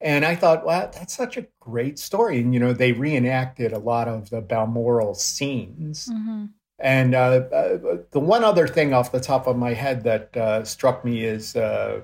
[0.00, 2.40] And I thought, wow, that's such a great story.
[2.40, 6.06] And, you know, they reenacted a lot of the Balmoral scenes.
[6.06, 6.46] Mm-hmm.
[6.78, 7.18] And uh,
[7.52, 11.24] uh, the one other thing off the top of my head that uh, struck me
[11.24, 12.02] is uh,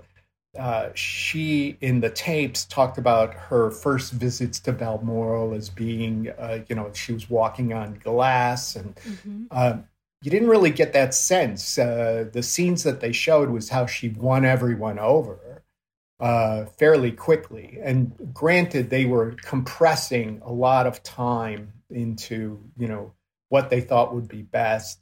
[0.58, 6.64] uh, she, in the tapes, talked about her first visits to Balmoral as being, uh,
[6.68, 8.74] you know, she was walking on glass.
[8.74, 9.80] And mm-hmm.
[10.22, 11.76] you didn't really get that sense.
[11.76, 15.63] the scenes that they showed was how she won everyone over
[16.20, 17.78] uh, fairly quickly.
[17.82, 23.12] And granted, they were compressing a lot of time into you know
[23.48, 25.00] what they thought would be best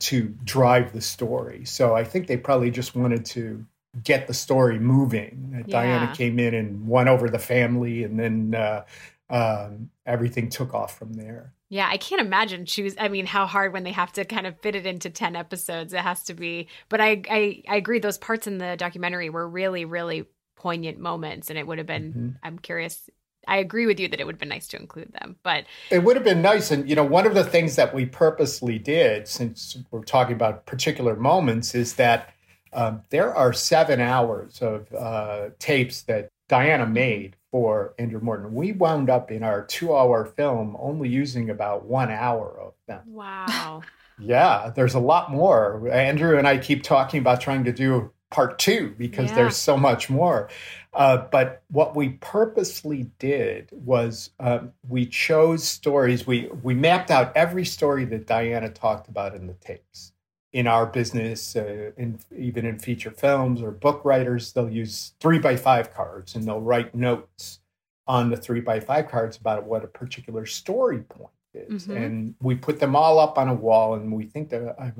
[0.00, 1.64] to drive the story.
[1.64, 3.64] So I think they probably just wanted to
[4.02, 5.64] get the story moving.
[5.66, 5.82] Yeah.
[5.82, 8.84] Diana came in and won over the family, and then uh,
[9.28, 11.52] um, everything took off from there.
[11.68, 12.96] Yeah, I can't imagine choose.
[12.98, 15.92] I mean, how hard when they have to kind of fit it into ten episodes.
[15.92, 16.68] It has to be.
[16.88, 18.00] But I, I, I agree.
[18.00, 20.26] Those parts in the documentary were really, really
[20.60, 22.10] poignant moments, and it would have been.
[22.10, 22.28] Mm-hmm.
[22.42, 23.08] I'm curious.
[23.48, 26.04] I agree with you that it would have been nice to include them, but It
[26.04, 26.70] would have been nice.
[26.70, 30.66] And, you know, one of the things that we purposely did, since we're talking about
[30.66, 32.34] particular moments, is that
[32.74, 38.54] um, there are seven hours of uh, tapes that Diana made for Andrew Morton.
[38.54, 43.00] We wound up in our two hour film only using about one hour of them.
[43.06, 43.82] wow.
[44.22, 45.88] Yeah, there's a lot more.
[45.90, 49.36] Andrew and I keep talking about trying to do part two because Yeah.
[49.36, 50.48] there's so much more.
[50.92, 56.26] Uh, but what we purposely did was um, we chose stories.
[56.26, 60.12] We we mapped out every story that Diana talked about in the tapes.
[60.52, 65.38] In our business, uh, in, even in feature films or book writers, they'll use three
[65.38, 67.60] by five cards and they'll write notes
[68.08, 71.86] on the three by five cards about what a particular story point is.
[71.86, 71.96] Mhm.
[71.96, 74.92] And we put them all up on a wall, and we think that I,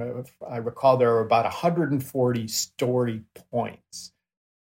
[0.46, 4.12] I recall there were about 140 story points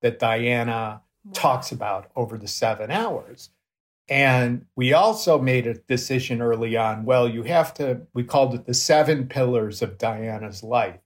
[0.02, 1.02] that Diana
[1.34, 3.50] talks about over the seven hours.
[4.08, 7.06] And we also made a decision early on.
[7.06, 11.00] Well, you have to, we called it the seven pillars of Diana's life.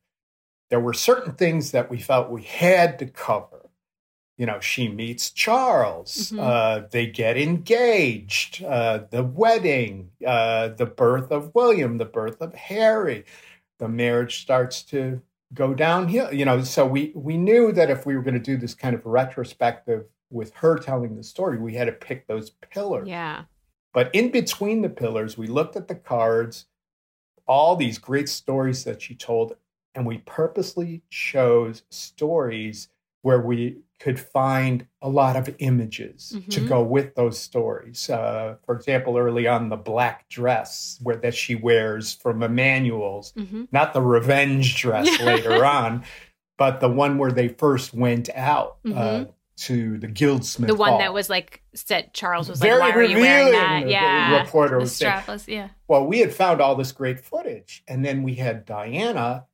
[0.70, 3.63] There were certain things that we felt we had to cover.
[4.38, 6.40] You know, she meets Charles, Mhm.
[6.40, 12.56] uh, they get engaged, uh, the wedding, uh, the birth of William, the birth of
[12.56, 13.26] Harry,
[13.78, 15.22] the marriage starts to
[15.54, 16.34] go downhill.
[16.34, 18.96] You know, so we we knew that if we were going to do this kind
[18.96, 23.08] of retrospective with her telling the story, we had to pick those pillars.
[23.08, 23.44] Yeah.
[23.94, 26.66] But in between the pillars, we looked at the cards,
[27.46, 29.56] all these great stories that she told,
[29.94, 32.90] and we purposely chose stories
[33.22, 36.68] where we could find a lot of images to Mhm.
[36.68, 38.10] go with those stories.
[38.10, 43.70] Uh, for example, early on, the black dress where that she wears from Emanuel's, Mhm.
[43.72, 46.04] not the revenge dress later on,
[46.58, 49.34] but the one where they first went out uh, Mhm.
[49.68, 50.68] to the Goldsmith.
[50.68, 51.00] The one Hall.
[51.00, 54.32] that was like said Charles was like, Very "Why are you wearing that?" the- Yeah.
[54.34, 55.70] The reporter The was saying, strapless, yeah.
[55.88, 59.46] well, we had found all this great footage, and then we had Diana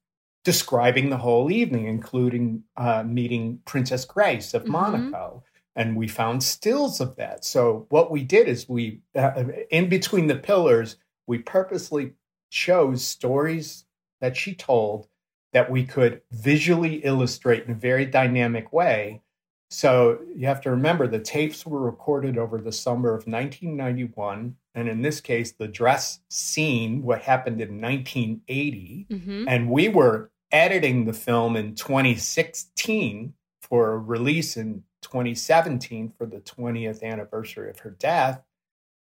[0.49, 4.69] describing the whole evening, including uh, meeting Princess Grace of Mhm.
[4.69, 5.43] Monaco,
[5.75, 7.45] and we found stills of that.
[7.45, 12.13] So what we did is we, uh, in between the pillars, we purposely
[12.49, 13.85] chose stories
[14.21, 15.07] that she told
[15.53, 19.21] that we could visually illustrate in a very dynamic way.
[19.69, 24.55] So you have to remember the tapes were recorded over the summer of 1991.
[24.73, 29.05] And in this case, the dress scene, what happened in 1980.
[29.11, 29.45] Mhm.
[29.47, 36.39] And we were editing the film in 2016 for a release in 2017 for the
[36.41, 38.41] 20th anniversary of her death.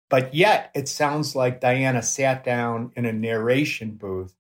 [0.08, 4.34] But yet, it sounds like Diana sat down in a narration booth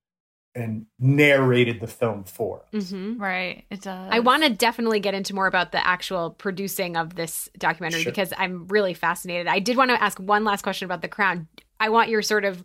[0.54, 2.90] and narrated the film for us.
[2.90, 3.20] Mhm.
[3.20, 3.64] Right.
[3.68, 4.08] It does.
[4.10, 8.12] I want to definitely get into more about the actual producing of this documentary Sure.
[8.12, 9.48] because I'm really fascinated.
[9.48, 11.48] I did want to ask one last question about The Crown.
[11.78, 12.62] I want your sort of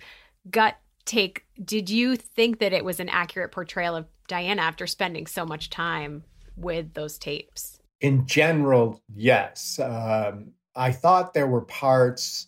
[0.49, 1.45] gut take.
[1.63, 5.69] Did you think that it was an accurate portrayal of Diana after spending so much
[5.69, 6.23] time
[6.55, 7.79] with those tapes?
[7.99, 9.79] In general, yes.
[9.79, 12.47] Um, I thought there were parts,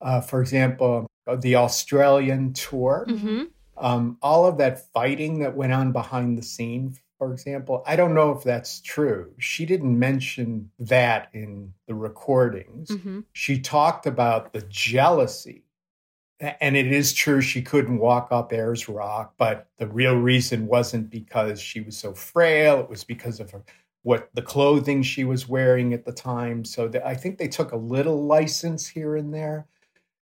[0.00, 1.06] uh, for example,
[1.40, 3.44] the Australian tour, Mm-hmm.
[3.76, 7.82] um, all of that fighting that went on behind the scene, for example.
[7.86, 9.34] I don't know if that's true.
[9.38, 12.90] She didn't mention that in the recordings.
[12.90, 13.20] Mm-hmm.
[13.32, 15.64] She talked about the jealousy.
[16.40, 21.10] And it is true she couldn't walk up Ayers Rock, but the real reason wasn't
[21.10, 22.80] because she was so frail.
[22.80, 23.62] It was because of her,
[24.02, 26.64] what the clothing she was wearing at the time.
[26.64, 29.66] So the, I think they took a little license here and there.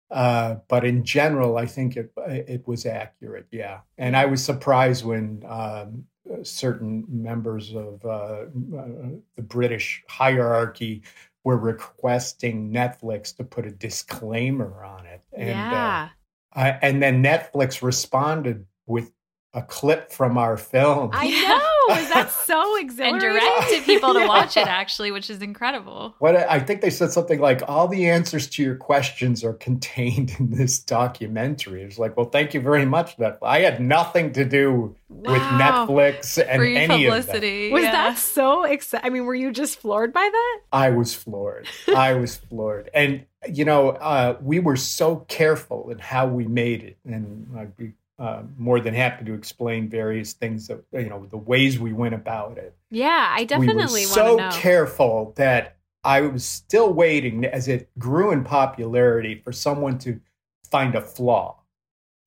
[0.09, 3.47] Uh, but in general, I think it it was accurate.
[3.51, 6.05] Yeah, and I was surprised when um,
[6.43, 8.45] certain members of uh, uh,
[9.35, 11.01] the British hierarchy
[11.45, 15.21] were requesting Netflix to put a disclaimer on it.
[15.31, 16.09] And, yeah.
[16.53, 19.11] uh, I, and then Netflix responded with
[19.53, 21.11] a clip from our film.
[21.13, 21.74] I know.
[21.91, 23.19] Is that so and exhilarating?
[23.19, 24.27] directed people to Yeah.
[24.35, 26.15] watch it actually, which is incredible.
[26.19, 30.35] What I think they said something like, "All the answers to your questions are contained
[30.39, 33.37] in this documentary." It's like, well, thank you very much, Netflix.
[33.43, 37.25] I had nothing to do with Netflix and Free any of that.
[37.25, 37.71] publicity.
[37.71, 37.91] Was yeah.
[37.91, 39.05] that so exciting?
[39.05, 40.59] I mean, were you just floored by that?
[40.71, 41.67] I was floored.
[41.95, 42.89] I was floored.
[42.93, 46.97] And, you know, uh, we were so careful in how we made it.
[47.05, 51.37] And I'd be uh, more than happy to explain various things that, you know, the
[51.37, 52.75] ways we went about it.
[52.89, 54.49] Yeah, I definitely we were so know.
[54.53, 60.21] careful that I was still waiting as it grew in popularity for someone to
[60.71, 61.61] find a flaw.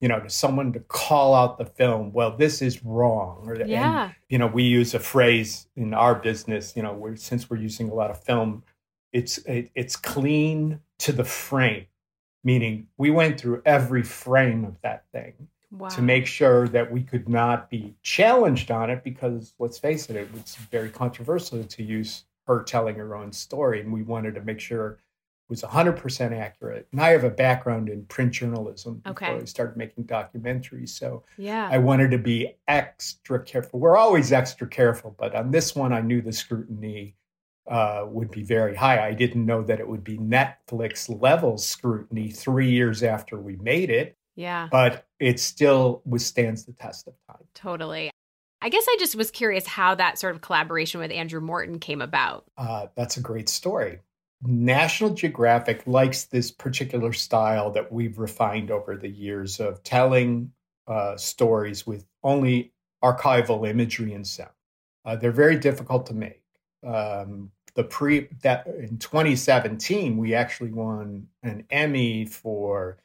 [0.00, 2.12] You know, to someone to call out the film.
[2.12, 3.42] Well, this is wrong.
[3.46, 4.04] Or, Yeah.
[4.04, 6.76] And, you know, we use a phrase in our business.
[6.76, 8.62] You know, we're, since we're using a lot of film,
[9.12, 11.86] it's it, it's clean to the frame,
[12.44, 15.88] meaning we went through every frame of that thing Wow.
[15.88, 20.16] to make sure that we could not be challenged on it because let's face it
[20.16, 24.40] it was very controversial to use her telling her own story and we wanted to
[24.40, 24.98] make sure it
[25.50, 29.42] was 100% accurate and i have a background in print journalism before Okay.
[29.42, 31.68] i started making documentaries so Yeah.
[31.70, 36.00] i wanted to be extra careful we're always extra careful but on this one i
[36.00, 37.14] knew the scrutiny
[37.66, 42.30] uh, would be very high i didn't know that it would be netflix level scrutiny
[42.30, 44.68] three years after we made it yeah.
[44.70, 47.44] but it still withstands the test of time.
[47.54, 48.10] Totally.
[48.60, 52.00] I guess I just was curious how that sort of collaboration with Andrew Morton came
[52.00, 52.44] about.
[52.56, 54.00] Uh, that's a great story.
[54.42, 60.52] National Geographic likes this particular style that we've refined over the years of telling
[60.86, 64.50] uh, stories with only archival imagery and sound.
[65.04, 66.42] Uh, they're very difficult to make.
[66.86, 72.98] Um, the pre that in 2017 we actually won an Emmy for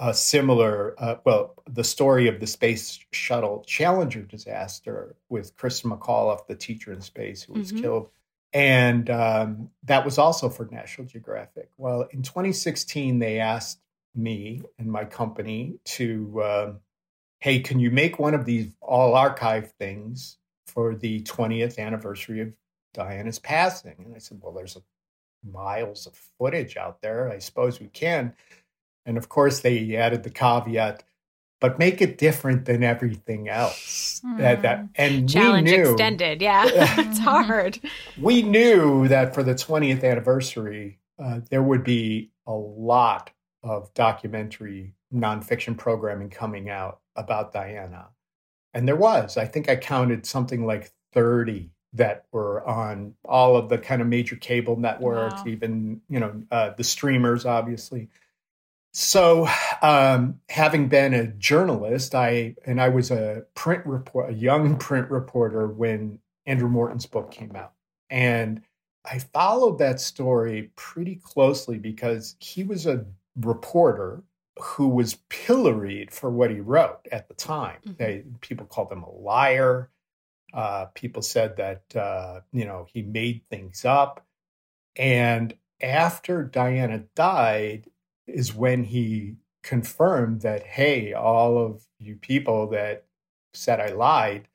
[0.00, 6.46] a similar, uh, well, the story of the space shuttle Challenger disaster with Chris McAuliffe,
[6.46, 7.80] the teacher in space who was Mhm.
[7.80, 8.10] killed.
[8.52, 11.70] And um, that was also for National Geographic.
[11.76, 13.80] Well, in 2016, they asked
[14.14, 16.80] me and my company to, um,
[17.40, 22.52] hey, can you make one of these all archive things for the 20th anniversary of
[22.94, 23.96] Diana's passing?
[23.98, 24.82] And I said, well, there's a,
[25.48, 27.30] miles of footage out there.
[27.30, 28.34] I suppose we can.
[29.06, 31.02] And of course, they added the caveat,
[31.60, 34.20] but make it different than everything else.
[34.38, 36.42] That, that and Challenge we knew, extended.
[36.42, 36.64] Yeah.
[36.98, 37.80] it's hard.
[38.20, 43.30] We knew that for the 20th anniversary, uh, there would be a lot
[43.62, 48.08] of documentary nonfiction programming coming out about Diana.
[48.74, 49.36] And there was.
[49.36, 54.08] I think I counted something like 30 that were on all of the kind of
[54.08, 55.44] major cable networks, Wow.
[55.46, 58.08] even, you know, uh, the streamers, obviously.
[58.92, 59.48] So,
[59.82, 65.10] um, having been a journalist, I and I was a print report, a young print
[65.10, 67.72] reporter when Andrew Morton's book came out,
[68.10, 68.62] and
[69.04, 73.04] I followed that story pretty closely because he was a
[73.36, 74.22] reporter
[74.60, 77.78] who was pilloried for what he wrote at the time.
[77.86, 77.96] Mhm.
[77.98, 79.90] They, people called him a liar.
[80.52, 84.26] Uh, people said that uh, you know he made things up,
[84.96, 87.86] and after Diana died,
[88.28, 93.04] is when he confirmed that, hey, all of you people that
[93.54, 94.48] said I lied,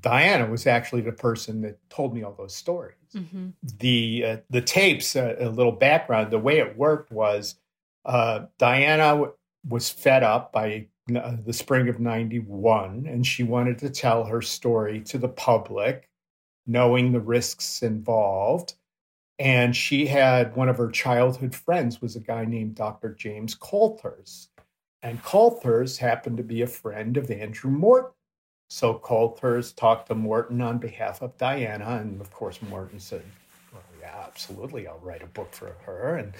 [0.00, 2.94] Diana was actually the person that told me all those stories.
[3.12, 6.30] hmm The uh, the tapes, uh, a little background.
[6.30, 7.56] The way it worked was
[8.04, 9.32] uh, Diana w-
[9.68, 14.40] was fed up by uh, the spring of '91, and she wanted to tell her
[14.40, 16.08] story to the public,
[16.66, 18.74] knowing the risks involved
[19.38, 23.14] and she had one of her childhood friends was a guy named Dr.
[23.14, 24.50] James Colthurst.
[25.02, 28.10] And Colthurst happened to be a friend of Andrew Morton.
[28.68, 31.98] So Colthurst talked to Morton on behalf of Diana.
[32.00, 33.22] And of course, Morton said,
[33.72, 36.16] well, yeah, absolutely, I'll write a book for her.
[36.16, 36.34] And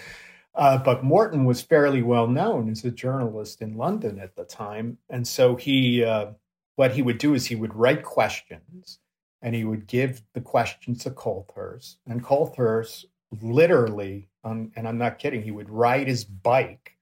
[0.57, 4.99] uh, but Morton was fairly well known as a journalist in London at the time.
[5.09, 6.33] And so he, uh,
[6.75, 8.99] what he would do is he would write questions
[9.43, 11.99] and he would give the questions to Colthurst.
[12.07, 13.07] And Colthurst
[13.43, 16.97] literally, um, and I'm not kidding, he would ride his bike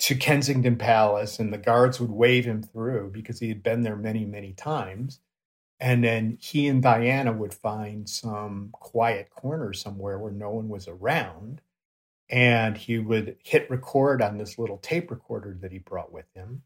[0.00, 3.96] to Kensington Palace, and the guards would wave him through because he had been there
[3.96, 5.20] many, many times.
[5.78, 10.88] And then he and Diana would find some quiet corner somewhere where no one was
[10.88, 11.60] around.
[12.28, 16.62] And he would hit record on this little tape recorder that he brought with him.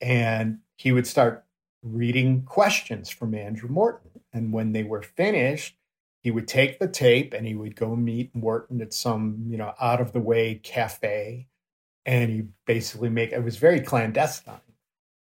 [0.00, 1.44] And he would start
[1.82, 4.13] reading questions from Andrew Morton.
[4.34, 5.76] And when they were finished,
[6.18, 9.72] he would take the tape and he would go meet Morton at some, you know,
[9.80, 11.46] out of the way cafe.
[12.04, 14.60] And he basically make it was very clandestine.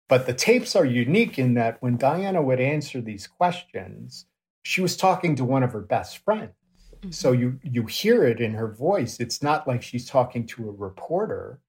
[0.08, 4.26] But the tapes are unique in that when Diana would answer these questions,
[4.64, 6.54] she was talking to one of her best friends.
[6.96, 7.12] Mm-hmm.
[7.12, 9.20] So you you hear it in her voice.
[9.20, 11.60] It's not like she's talking to a reporter.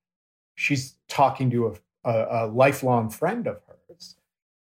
[0.55, 4.16] She's talking to a, a, a lifelong friend of hers.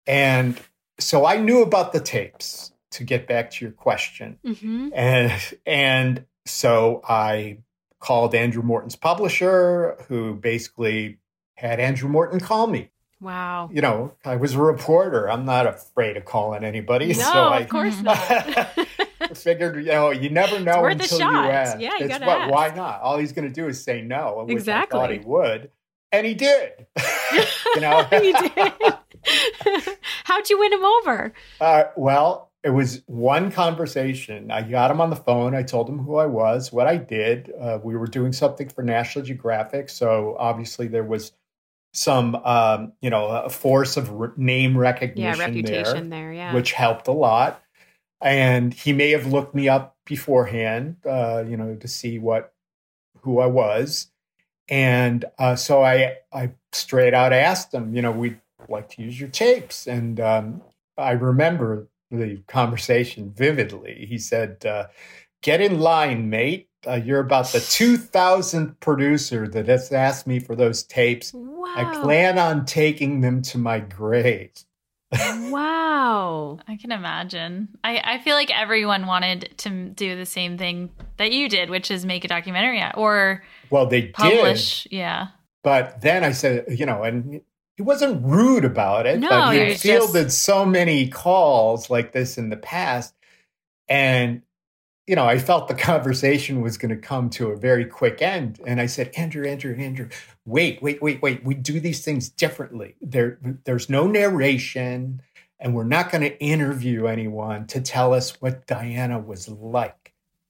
[0.05, 0.59] And
[1.01, 4.37] so I knew about the tapes to get back to your question.
[4.45, 5.31] hmm And
[5.65, 7.59] and so I
[7.99, 11.17] called Andrew Morton's publisher, who basically
[11.55, 12.89] had Andrew Morton call me.
[13.19, 13.69] Wow.
[13.71, 15.29] You know, I was a reporter.
[15.29, 17.07] I'm not afraid of calling anybody.
[17.09, 18.17] No, so I, of course not.
[18.19, 18.87] I
[19.35, 21.79] figured, you know, you never know until you ask.
[21.79, 22.51] Yeah, you It's gotta what- ask.
[22.51, 23.01] Why not?
[23.01, 25.69] All he's going to do is say no, which I thought he would,
[26.11, 26.85] and he did.
[27.75, 28.73] you know, you did.
[30.25, 31.33] How'd you win him over?
[31.59, 34.51] Uh, well, it was one conversation.
[34.51, 35.55] I got him on the phone.
[35.55, 37.51] I told him who I was, what I did.
[37.59, 41.31] Uh, we were doing something for National Geographic, so obviously there was
[41.93, 46.33] some, um, you know, a force of re- name Yeah, recognition reputation there, there.
[46.33, 46.53] Yeah.
[46.53, 47.61] which helped a lot.
[48.21, 52.53] And he may have looked me up beforehand, uh, you know, to see what
[53.21, 54.10] who I was.
[54.71, 59.19] And uh, so I, I straight out asked them, you know, we'd like to use
[59.19, 59.85] your tapes.
[59.85, 60.61] And um,
[60.97, 64.05] I remember the conversation vividly.
[64.09, 64.87] He said, uh,
[65.43, 66.69] Get in line, mate.
[66.87, 71.33] Uh, you're about the 2000th producer that has asked me for those tapes.
[71.33, 71.73] wow.
[71.75, 74.51] I plan on taking them to my grave.
[75.11, 76.59] wow.
[76.67, 77.69] I can imagine.
[77.83, 81.91] I, I feel like everyone wanted to do the same thing that you did, which
[81.91, 84.13] is make a documentary or Well, they did.
[84.13, 84.87] publish.
[84.91, 85.27] Yeah.
[85.63, 87.41] But then I said, you know, and
[87.77, 92.49] he wasn't rude about it, No, but he fielded so many calls like this in
[92.49, 93.13] the past.
[93.87, 94.41] And,
[95.07, 98.59] you know, I felt the conversation was going to come to a very quick end.
[98.65, 100.09] And I said, Andrew, Andrew, Andrew,
[100.45, 101.43] wait, wait, wait, wait.
[101.43, 102.95] We do these things differently.
[103.01, 105.21] There, there's no narration,
[105.59, 110.00] and we're not going to interview anyone to tell us what Diana was like.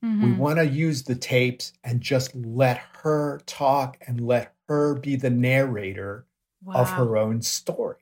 [0.02, 0.38] We Mhm.
[0.38, 5.30] want to use the tapes and just let her talk and let her be the
[5.30, 6.26] narrator
[6.64, 6.76] Wow.
[6.82, 7.97] of her own story.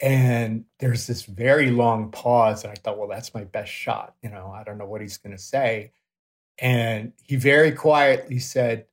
[0.00, 2.64] And there's this very long pause.
[2.64, 4.14] And I thought, well, that's my best shot.
[4.22, 5.92] You know, I don't know what he's going to say.
[6.58, 8.86] And he very quietly said,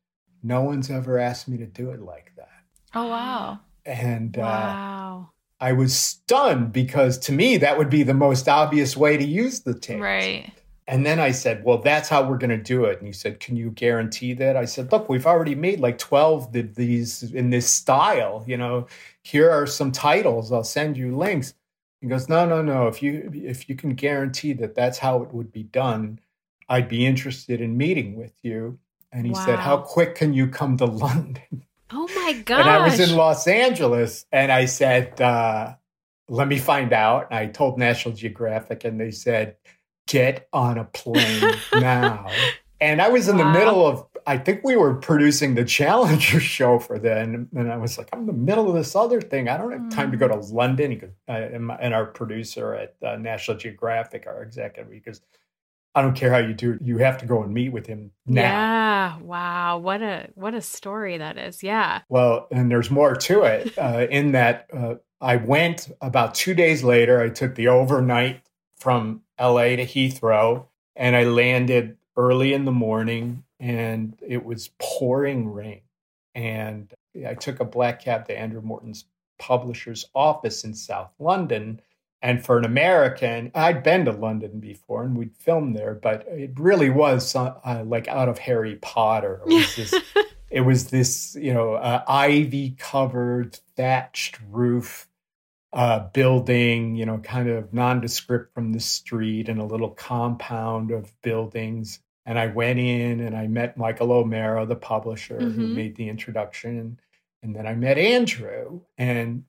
[0.44, 2.64] No one's ever asked me to do it like that.
[2.94, 3.60] Oh, wow.
[3.86, 5.30] And uh, Wow.
[5.60, 9.62] I was stunned because to me, that would be the most obvious way to use
[9.62, 10.02] the tape.
[10.02, 10.52] Right.
[10.92, 12.98] And then I said, Well, that's how we're going to do it.
[12.98, 14.58] And he said, Can you guarantee that?
[14.58, 18.44] I said, Look, we've already made like 12 of these in this style.
[18.46, 18.88] You know,
[19.24, 20.52] here are some titles.
[20.52, 21.54] I'll send you links.
[22.02, 22.88] He goes, No, no, no.
[22.88, 26.20] If you if you can guarantee that that's how it would be done,
[26.68, 28.78] I'd be interested in meeting with you.
[29.14, 31.64] And he said, How quick can you come to London?
[31.90, 32.60] Oh my God.
[32.60, 35.76] And I was in Los Angeles and I said, uh,
[36.30, 37.28] let me find out.
[37.30, 39.58] And I told National Geographic and they said,
[40.12, 42.28] get on a plane now.
[42.80, 43.54] And I was in the Wow.
[43.54, 47.48] middle of, I think we were producing the Challenger show for then.
[47.56, 49.48] And I was like, I'm in the middle of this other thing.
[49.50, 50.92] I don't have time to go to London.
[50.92, 55.00] He goes, uh, and, my, and our producer at uh, National Geographic, our executive, he
[55.00, 55.22] goes,
[55.94, 56.82] I don't care how you do it.
[56.82, 58.42] You have to go and meet with him now.
[58.42, 59.18] Yeah.
[59.20, 59.78] Wow.
[59.80, 61.62] What a what a story that is.
[61.64, 62.02] Yeah.
[62.08, 66.82] Well, and there's more to it uh, in that uh, I went about two days
[66.84, 67.22] later.
[67.22, 68.42] I took the overnight
[68.82, 70.66] from LA to Heathrow
[70.96, 75.82] and I landed early in the morning and it was pouring rain.
[76.34, 76.92] And
[77.28, 79.06] I took a black cab to Andrew Morton's
[79.38, 81.80] publisher's office in South London.
[82.24, 86.60] And for an American, I'd been to London before and we'd filmed there, but it
[86.60, 89.42] really was uh, uh, like out of Harry Potter.
[89.46, 89.94] It was this
[90.50, 95.08] it was this you know uh, ivy covered thatched roof
[95.74, 101.14] uh, building you know kind of nondescript from the street and a little compound of
[101.22, 102.00] buildings.
[102.26, 105.76] And i went in and i met michael o'mara the publisher who Mhm.
[105.76, 107.00] made the introduction.
[107.44, 109.46] And then i met andrew and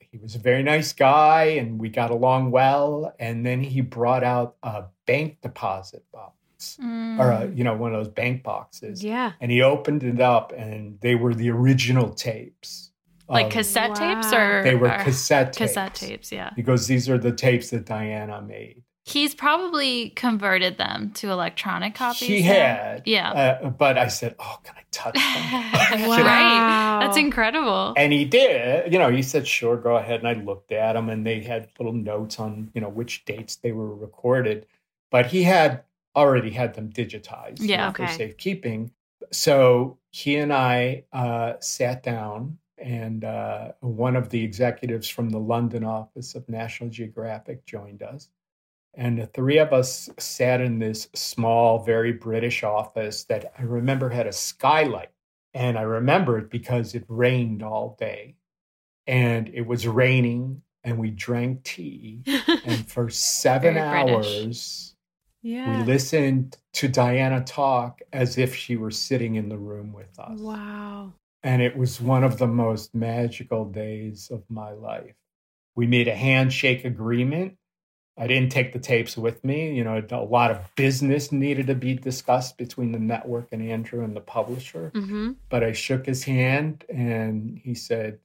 [0.00, 3.14] he was a very nice guy and we got along well.
[3.20, 6.34] And then he brought out a bank deposit box
[6.80, 9.02] or a, you know one of those bank boxes.
[9.04, 9.32] Yeah.
[9.40, 12.89] and he opened it up and they were the original tapes
[13.30, 16.50] Like of- cassette tapes or they were or cassette tapes cassette tapes, yeah.
[16.56, 22.28] because these are the tapes that diana made He's probably converted them to electronic copies.
[22.28, 23.30] he had Yeah.
[23.32, 25.14] uh, but i said oh can i touch
[25.94, 26.16] them Wow.
[26.18, 27.00] Right.
[27.06, 27.94] That's incredible.
[27.96, 31.08] and he did you know he said sure go ahead and i looked at them
[31.08, 34.66] and they had little notes on you know which dates they were recorded
[35.10, 35.82] but he had
[36.16, 37.86] already had them digitized you Yeah.
[37.86, 38.12] know, for Okay.
[38.16, 38.90] safekeeping
[39.32, 45.38] so he and i uh, sat down and uh, one of the executives from the
[45.38, 48.28] london office of national geographic joined us
[48.94, 54.08] and the three of us sat in this small very british office that i remember
[54.08, 55.10] had a skylight
[55.54, 58.36] and I remember it because it rained all day.
[59.06, 62.22] And it was raining, and we drank tea.
[62.64, 64.94] And for seven hours,
[65.42, 65.78] yeah.
[65.78, 70.38] we listened to Diana talk as if she were sitting in the room with us.
[70.38, 71.14] Wow.
[71.42, 75.14] And it was one of the most magical days of my life.
[75.74, 77.56] We made a handshake agreement
[78.20, 79.74] I didn't take the tapes with me.
[79.74, 84.04] You know, a lot of business needed to be discussed between the network and Andrew
[84.04, 84.92] and the publisher.
[84.94, 85.32] Mm-hmm.
[85.48, 88.18] But I shook his hand and he said,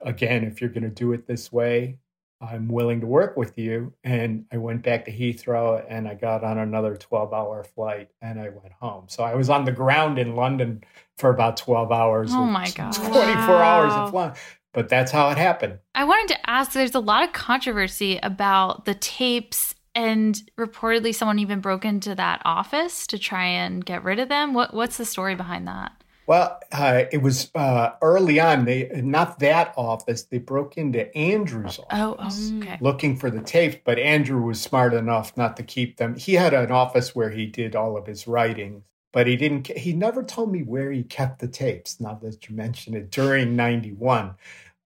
[0.00, 1.98] again, if you're going to do it this way,
[2.40, 3.92] I'm willing to work with you.
[4.02, 8.40] And I went back to Heathrow and I got on another 12 hour flight and
[8.40, 9.04] I went home.
[9.08, 10.84] So I was on the ground in London
[11.16, 12.30] for about 12 hours.
[12.32, 12.92] Oh my God.
[12.92, 14.34] 24 hours of flying.
[14.72, 15.78] But that's how it happened.
[15.94, 21.38] I wanted to ask there's a lot of controversy about the tapes and reportedly someone
[21.38, 24.52] even broke into that office to try and get rid of them.
[24.52, 25.92] What what's the story behind that?
[26.26, 28.64] Well, uh, it was uh, early on.
[28.64, 30.22] They not that office.
[30.22, 31.86] They broke into Andrew's office.
[31.90, 32.78] Oh, oh okay.
[32.80, 36.16] looking for the tapes, but Andrew was smart enough not to keep them.
[36.16, 39.66] He had an office where he did all of his writing, but he didn't.
[39.66, 42.00] He never told me where he kept the tapes.
[42.00, 44.34] Now that you mention it, during '91.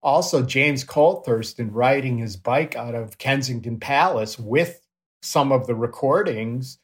[0.02, 4.80] Also, James Colthurston riding his bike out of Kensington Palace with
[5.22, 6.78] some of the recordings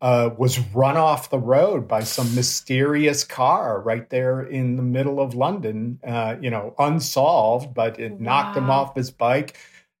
[0.00, 5.20] uh, was run off the road by some mysterious car right there in the middle
[5.20, 5.98] of London.
[6.06, 9.56] Uh, you know, unsolved, but it knocked him off his bike.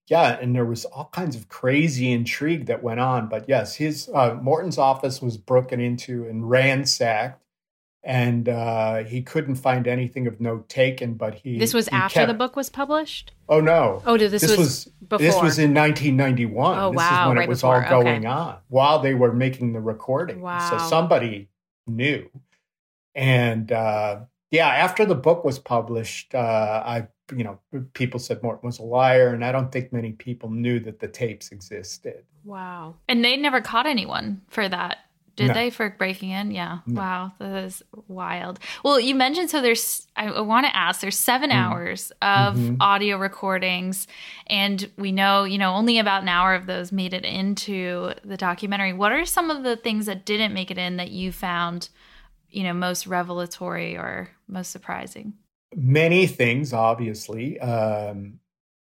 [0.06, 3.28] Yeah, and there was all kinds of crazy intrigue that went on.
[3.28, 7.42] But yes, his uh, Morton's office was broken into and ransacked,
[8.08, 11.12] and uh, he couldn't find anything of note taken.
[11.12, 13.32] But he This was he after kept- the book was published.
[13.50, 14.02] Oh no!
[14.06, 15.18] Oh, did this, this was, was before?
[15.18, 16.78] this was in 1991.
[16.78, 17.90] Oh, this wow, is when right it was before, all okay.
[17.90, 20.40] going on while they were making the recording.
[20.40, 20.70] Wow.
[20.70, 21.50] So somebody
[21.86, 22.30] knew,
[23.14, 27.58] and uh, yeah, after the book was published, uh, I you know
[27.92, 31.08] people said Morton was a liar, and I don't think many people knew that the
[31.08, 32.24] tapes existed.
[32.42, 32.94] wow.
[33.06, 34.98] And they never caught anyone for that.
[35.38, 35.54] Did No.
[35.54, 36.50] they for breaking in?
[36.50, 36.78] Yeah.
[36.84, 37.00] No.
[37.00, 38.58] Wow, that is wild.
[38.84, 41.54] Well, you mentioned so there's I, want to ask there's 7 Mm.
[41.54, 42.76] hours of Mhm.
[42.80, 44.08] audio recordings
[44.48, 48.36] and we know, you know, only about an hour of those made it into the
[48.36, 48.92] documentary.
[48.92, 51.88] What are some of the things that didn't make it in that you found,
[52.50, 55.34] you know, most revelatory or most surprising?
[55.76, 57.60] Many things, obviously.
[57.60, 58.40] Um,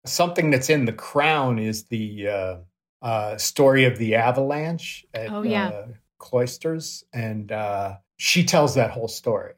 [0.06, 2.56] something that's in the Crown is the uh,
[3.01, 5.68] uh, story of the avalanche at Oh, yeah.
[5.70, 5.88] uh,
[6.24, 9.54] Klosters, and uh, she tells that whole story.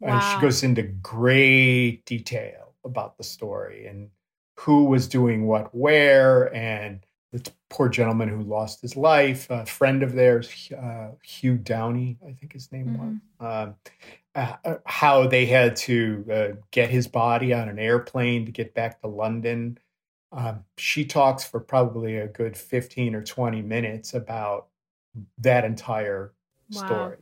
[0.00, 4.10] And she goes into great detail about the story and
[4.58, 10.02] who was doing what where, and the poor gentleman who lost his life, a friend
[10.02, 13.66] of theirs, uh, Hugh Downey, I think his name was.
[13.66, 13.74] Um,
[14.34, 19.00] uh, how they had to uh, get his body on an airplane to get back
[19.00, 19.78] to London.
[20.32, 24.68] Um, she talks for probably a good 15 or 20 minutes about
[25.38, 26.32] that entire
[26.70, 26.78] Wow.
[26.86, 27.16] story.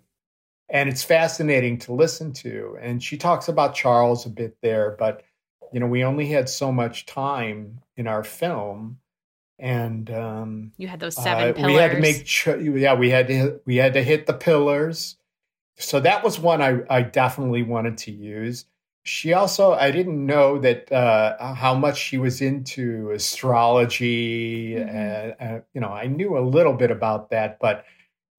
[0.69, 2.79] And it's fascinating to listen to.
[2.81, 5.25] And she talks about Charles a bit there, but
[5.73, 8.99] you know, we only had so much time in our film.
[9.59, 11.67] And um, You had those seven uh, pillars.
[11.67, 15.17] We had to make sure, yeah, we had to we had to hit the pillars.
[15.77, 18.67] So that was one I, I definitely wanted to use.
[19.03, 24.89] She also, I didn't know that uh, how much she was into astrology, Mhm.
[24.95, 27.85] and, and you know, I knew a little bit about that, but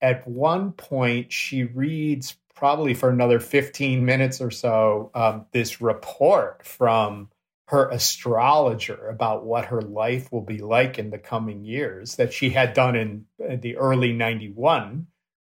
[0.02, 6.66] at one point she reads probably for another 15 minutes or so um, this report
[6.66, 7.30] from
[7.68, 12.50] her astrologer about what her life will be like in the coming years that she
[12.50, 15.08] had done in uh, the early 91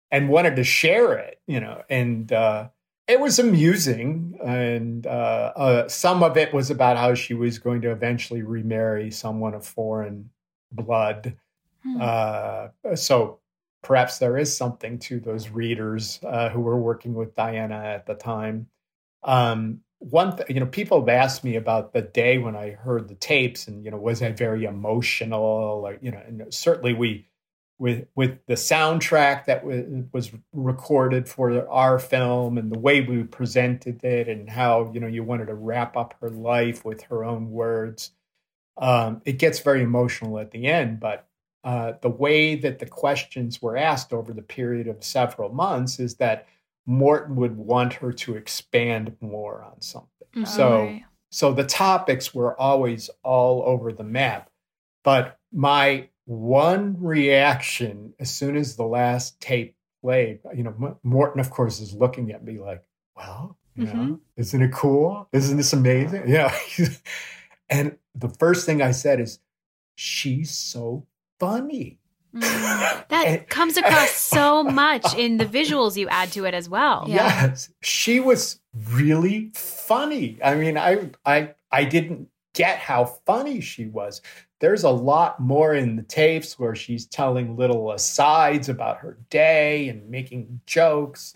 [0.10, 2.70] and wanted to share it you know and uh,
[3.08, 7.82] it was amusing and uh, uh, some of it was about how she was going
[7.82, 10.30] to eventually remarry someone of foreign
[10.72, 11.38] blood
[11.84, 11.98] Hmm.
[12.02, 13.40] uh, so
[13.82, 18.16] perhaps there is something to those readers uh, who were working with Diana at the
[18.16, 18.68] time.
[19.24, 23.08] Um, one, th- you know, people have asked me about the day when I heard
[23.08, 25.42] the tapes, and you know, was I very emotional?
[25.44, 27.28] Or you know, and certainly we,
[27.80, 33.24] with with the soundtrack that w- was recorded for our film, and the way we
[33.24, 37.24] presented it, and how you know you wanted to wrap up her life with her
[37.24, 38.12] own words.
[38.78, 41.28] Um, it gets very emotional at the end, but
[41.64, 46.16] uh, the way that the questions were asked over the period of several months is
[46.16, 46.48] that
[46.86, 50.10] Morton would want her to expand more on something.
[50.36, 50.48] Mhm.
[50.48, 51.04] So, Right.
[51.30, 54.50] so the topics were always all over the map.
[55.04, 61.40] But my one reaction as soon as the last tape played, you know, M- Morton,
[61.40, 62.84] of course, is looking at me like,
[63.16, 64.20] well, you know, Mhm.
[64.38, 65.28] isn't it cool?
[65.34, 66.24] Isn't this amazing?
[66.28, 66.56] Yeah.
[67.70, 69.40] and the first thing I said is,
[69.96, 71.06] she's so
[71.40, 72.00] funny.
[72.36, 72.42] Mm.
[73.10, 77.06] that And- comes across so much in the visuals you add to it as well.
[77.08, 77.48] Yeah.
[77.48, 78.60] Yes, she was
[78.92, 80.40] really funny.
[80.44, 84.22] I mean, I I I didn't get how funny she was.
[84.64, 89.90] There's a lot more in the tapes where she's telling little asides about her day
[89.90, 91.36] and making jokes.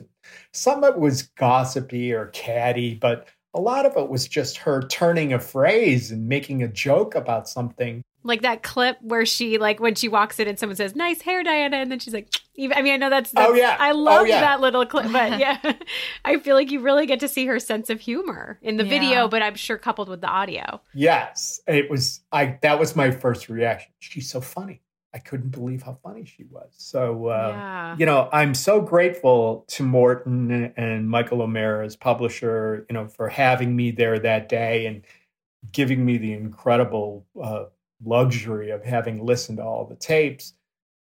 [0.54, 4.84] Some of it was gossipy or catty, but a lot of it was just her
[4.84, 8.04] turning a phrase and making a joke about something.
[8.24, 11.44] Like that clip where she, like, when she walks in and someone says, "Nice hair,
[11.44, 12.30] Diana," and then she's like,
[12.76, 13.78] "I mean, I know that's, oh, that's Oh, yeah.
[13.80, 14.42] I Oh, love yeah.
[14.42, 15.58] that little clip, but yeah,
[16.26, 18.90] I feel like you really get to see her sense of humor in the Yeah.
[18.90, 20.82] video, but I'm sure coupled with the audio.
[20.94, 23.92] Yes, it was I that was my first reaction.
[24.00, 24.82] She's so funny.
[25.14, 26.70] I couldn't believe how funny she was.
[26.78, 32.94] So uh, yeah, you know, I'm so grateful to Morton and Michael O'Mara's publisher, you
[32.94, 35.04] know, for having me there that day and
[35.72, 37.66] giving me the incredible uh,
[38.04, 40.54] luxury of having listened to all the tapes.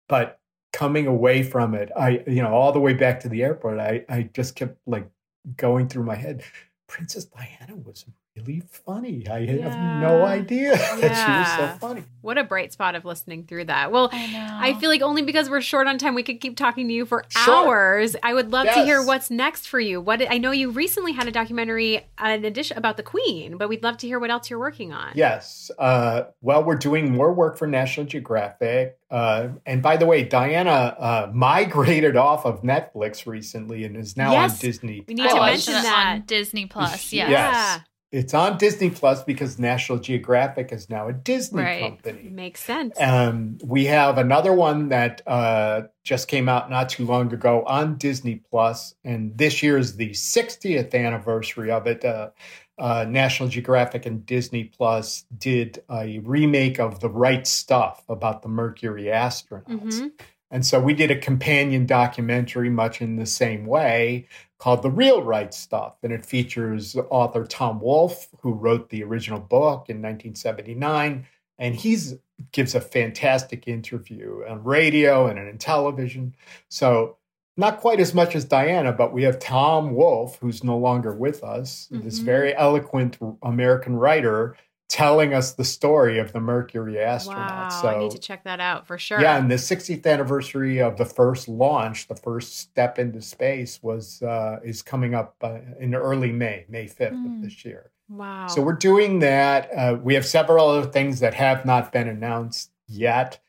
[0.09, 0.39] But
[0.73, 4.05] coming away from it, I, you know, all the way back to the airport, I,
[4.09, 5.09] I just kept like
[5.57, 6.43] going through my head.
[6.87, 8.05] Princess Diana was
[8.37, 9.27] really funny.
[9.29, 10.25] I have no Yeah.
[10.25, 12.05] idea that she was so funny.
[12.21, 13.91] what a bright spot of listening through that.
[13.93, 14.45] Well, I.
[14.67, 17.07] I feel like only because we're short on time, we could keep talking to you
[17.07, 17.55] for Sure.
[17.69, 18.17] hours.
[18.23, 20.01] I would love to hear what's next for you.
[20.01, 23.83] What I know you recently had a documentary, in addition about the Queen, but we'd
[23.83, 25.13] love to hear what else you're working on.
[25.15, 25.71] Yes.
[25.79, 28.99] Uh, well, we're doing more work for National Geographic.
[29.11, 34.33] Uh, and by the way, Diana uh, migrated off of Netflix recently and is now
[34.33, 34.53] Yes.
[34.55, 35.05] on Disney.
[35.07, 36.13] We need I to mention that.
[36.17, 37.13] on Disney Plus.
[37.13, 37.29] Yeah.
[37.31, 37.55] Yes.
[37.55, 37.81] Yes.
[38.17, 41.81] It's on Disney Plus because National Geographic is now a Disney Right.
[41.83, 42.31] company.
[42.31, 42.99] Makes sense.
[42.99, 47.99] Um, we have another one that uh, just came out not too long ago on
[47.99, 52.07] Disney Plus, and this year is the 60th anniversary of it.
[52.07, 52.31] Uh,
[52.79, 58.49] uh, National Geographic and Disney Plus did a remake of The Right Stuff about the
[58.49, 59.67] Mercury astronauts.
[59.69, 60.11] Mhm.
[60.51, 64.29] And so we did a companion documentary, much in the same way,
[64.59, 65.97] called The Real Right Stuff.
[66.03, 71.27] And it features author Tom Wolfe, who wrote the original book in 1979.
[71.59, 72.15] And he's
[72.53, 76.35] gives a fantastic interview on radio and in television.
[76.69, 77.17] So
[77.57, 81.43] not quite as much as Diana, but we have Tom Wolfe, who's no longer with
[81.43, 82.25] us, this Mhm.
[82.25, 84.55] very eloquent American writer
[84.89, 87.27] telling us the story of the Mercury astronauts.
[87.27, 89.21] Wow, so I need to check that out for sure.
[89.21, 94.23] yeah, and the 60th anniversary of the first launch, the first step into space, was
[94.23, 97.37] uh, is coming up uh, in early May, May 5th Mm.
[97.39, 97.91] of this year.
[98.09, 98.47] wow.
[98.47, 99.71] So we're doing that.
[99.77, 103.41] Uh, we have several other things that have not been announced yet,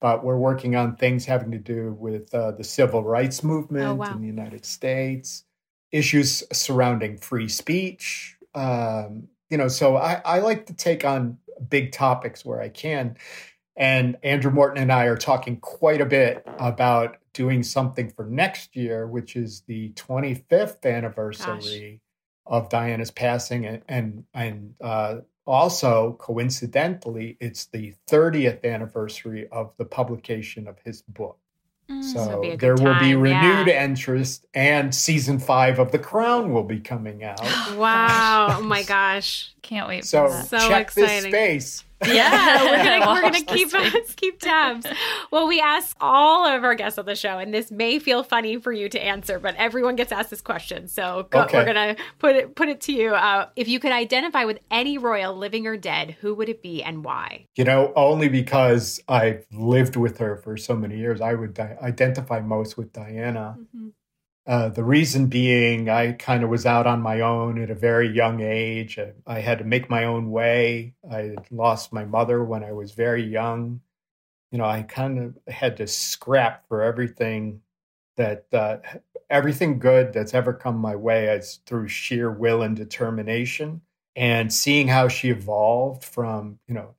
[0.00, 3.94] but we're working on things having to do with uh, the civil rights movement Oh,
[3.96, 4.12] wow.
[4.14, 5.44] in the United States,
[5.92, 8.36] issues surrounding free speech.
[8.54, 11.38] Um, you know, so I, I like to take on
[11.68, 13.16] big topics where I can.
[13.76, 18.74] And Andrew Morton and I are talking quite a bit about doing something for next
[18.74, 22.00] year, which is the 25th anniversary
[22.46, 25.16] of Diana's passing, and and, and uh,
[25.46, 31.38] also coincidentally, it's the 30th anniversary of the publication of his book.
[31.90, 32.02] Mm.
[32.02, 33.84] So it'll So be a good there will be renewed yeah.
[33.84, 37.40] interest, and season five of The Crown will be coming out.
[37.76, 38.56] wow.
[38.58, 39.52] Oh my gosh.
[39.62, 40.46] Can't wait So, for that.
[40.48, 41.84] So check this space.
[42.04, 44.86] Yeah, we're gonna we're gonna keep us keep tabs.
[45.30, 48.58] Well, we ask all of our guests on the show, and this may feel funny
[48.60, 51.58] for you to answer, but everyone gets asked this question, so go, Okay.
[51.58, 53.14] we're gonna put it put it to you.
[53.14, 56.82] Uh, if you could identify with any royal, living or dead, who would it be
[56.82, 57.46] and why?
[57.56, 61.76] You know, only because I've lived with her for so many years, I would di-
[61.80, 63.56] identify most with Diana.
[64.46, 68.08] Uh, the reason being, I kind of was out on my own at a very
[68.08, 68.96] young age.
[68.96, 70.94] I, I had to make my own way.
[71.10, 73.80] I lost my mother when I was very young.
[74.52, 77.62] You know, I kind of had to scrap for everything
[78.16, 78.76] that, uh,
[79.28, 83.80] everything good that's ever come my way is through sheer will and determination.
[84.14, 86.94] And seeing how she evolved from, you know,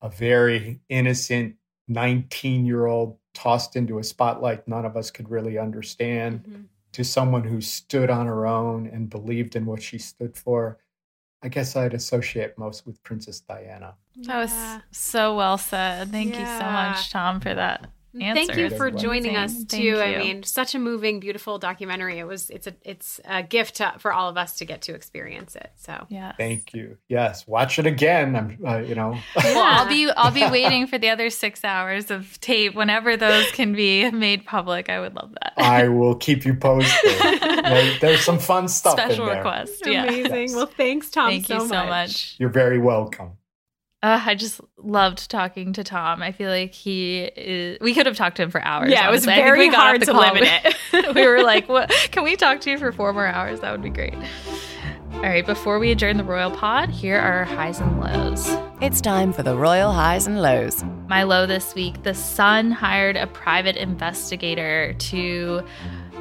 [0.00, 1.56] a very innocent
[1.88, 6.62] 19 year old tossed into a spotlight none of us could really understand Mm-hmm.
[6.96, 10.78] To someone who stood on her own and believed in what she stood for.
[11.42, 13.96] I guess I'd associate most with Princess Diana.
[14.22, 16.10] That was so well said.
[16.10, 17.90] Thank you so much, Tom, for that
[18.22, 18.46] answer.
[18.46, 19.66] Thank you for It's joining us amazing.
[19.68, 19.96] too.
[19.96, 22.18] Thank I mean, such a moving, beautiful documentary.
[22.18, 22.50] It was.
[22.50, 22.74] It's a.
[22.84, 25.70] It's a gift to, for all of us to get to experience it.
[25.76, 26.32] So Yeah.
[26.36, 26.98] Thank you.
[27.08, 28.36] Yes, watch it again.
[28.36, 32.10] I'm, uh, you know, Well, I'll be I'll be waiting for the other six hours
[32.10, 34.88] of tape whenever those can be made public.
[34.90, 35.54] I would love that.
[35.56, 36.92] I will keep you posted.
[37.66, 39.36] There- there's some fun stuff Special in there.
[39.38, 39.82] request.
[39.86, 40.04] Yeah.
[40.04, 40.54] amazing.
[40.54, 41.30] Well, thanks, Tom.
[41.30, 42.36] Thank so you so much.
[42.38, 43.32] You're very welcome.
[44.06, 46.22] Uh, I just loved talking to Tom.
[46.22, 47.78] I feel like he is.
[47.80, 48.92] We could have talked to him for hours.
[48.92, 49.32] Yeah, it was honestly.
[49.32, 50.20] I think very we got off hard to call.
[50.20, 50.42] limit
[50.92, 51.14] it.
[51.16, 51.90] we were like, "What?
[52.12, 53.58] Can we talk to you for four more hours?
[53.60, 54.14] That would be great."
[55.14, 58.46] All right, before we adjourn the royal pod, here are our highs and lows.
[58.80, 60.84] It's time for the royal highs and lows.
[61.08, 65.64] My low this week The Sun hired a private investigator to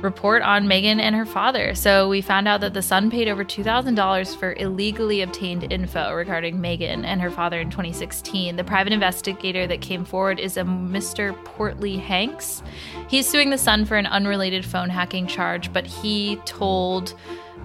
[0.01, 1.73] report on Meghan and her father.
[1.75, 6.57] So we found out that the Sun paid over $2,000 for illegally obtained info regarding
[6.57, 8.55] Meghan and her father in 2016.
[8.55, 11.33] The private investigator that came forward is a Mr.
[11.43, 12.61] Portley Hanks.
[13.07, 17.15] He's suing the Sun for an unrelated phone hacking charge, but he told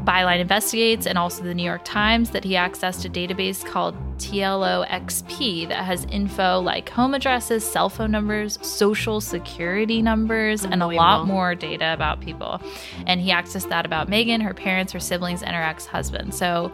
[0.05, 5.69] Byline Investigates and also the New York Times that he accessed a database called TLOXP
[5.69, 11.27] that has info like home addresses, cell phone numbers, social security numbers, and a lot
[11.27, 12.61] more data about people.
[13.07, 16.35] And he accessed that about Meghan, her parents, her siblings, and her ex husband.
[16.35, 16.73] So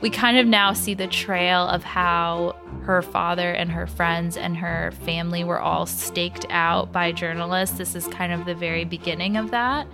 [0.00, 4.56] we kind of now see the trail of how her father and her friends and
[4.56, 7.78] her family were all staked out by journalists.
[7.78, 9.86] This is kind of the very beginning of that.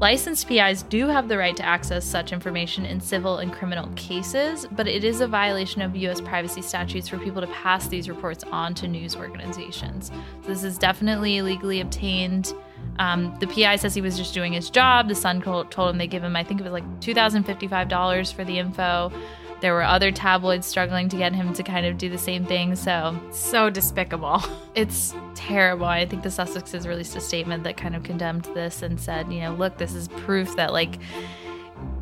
[0.00, 4.66] Licensed PIs do have the right to access such information in civil and criminal cases,
[4.72, 8.44] but it is a violation of US privacy statutes for people to pass these reports
[8.44, 10.10] on to news organizations.
[10.42, 12.52] So this is definitely illegally obtained.
[12.98, 15.08] Um, the PI says he was just doing his job.
[15.08, 18.58] The Sun told him they give him, I think it was like $2,055 for the
[18.58, 19.12] info.
[19.60, 22.76] There were other tabloids struggling to get him to kind of do the same thing.
[22.76, 24.42] So, so despicable.
[24.74, 25.86] It's terrible.
[25.86, 29.40] I think the Sussexes released a statement that kind of condemned this and said, you
[29.40, 30.98] know, look, this is proof that, like,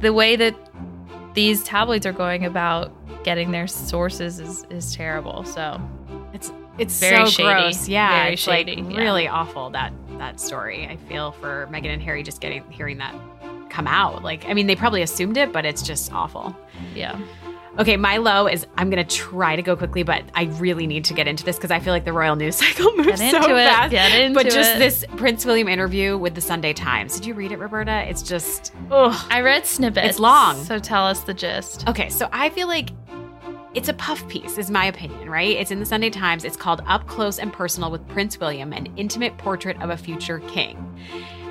[0.00, 0.56] the way that
[1.34, 2.90] these tabloids are going about
[3.24, 5.44] getting their sources is, is terrible.
[5.44, 5.78] So,
[6.32, 7.48] it's it's very so shady.
[7.48, 7.88] gross.
[7.88, 9.00] Yeah, Very it's shady, like yeah.
[9.00, 10.86] really awful that that story.
[10.86, 13.14] I feel for Meghan and Harry just getting hearing that
[13.68, 14.22] come out.
[14.22, 16.56] Like, I mean, they probably assumed it, but it's just awful.
[16.94, 17.20] Yeah.
[17.78, 21.14] Okay, my low is I'm gonna try to go quickly, but I really need to
[21.14, 23.64] get into this because I feel like the royal news cycle moves so it.
[23.66, 23.90] fast.
[23.90, 24.78] Get into but just it.
[24.78, 27.14] this Prince William interview with the Sunday Times.
[27.14, 28.04] Did you read it, Roberta?
[28.08, 29.14] It's just ugh.
[29.30, 30.06] I read snippets.
[30.10, 30.62] It's long.
[30.64, 31.88] So tell us the gist.
[31.88, 32.90] Okay, so I feel like
[33.74, 35.56] it's a puff piece, is my opinion, right?
[35.56, 36.44] It's in the Sunday Times.
[36.44, 40.40] It's called Up Close and Personal with Prince William, an intimate portrait of a future
[40.40, 40.94] king.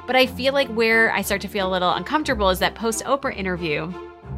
[0.05, 3.03] But I feel like where I start to feel a little uncomfortable is that post
[3.05, 3.91] Oprah interview,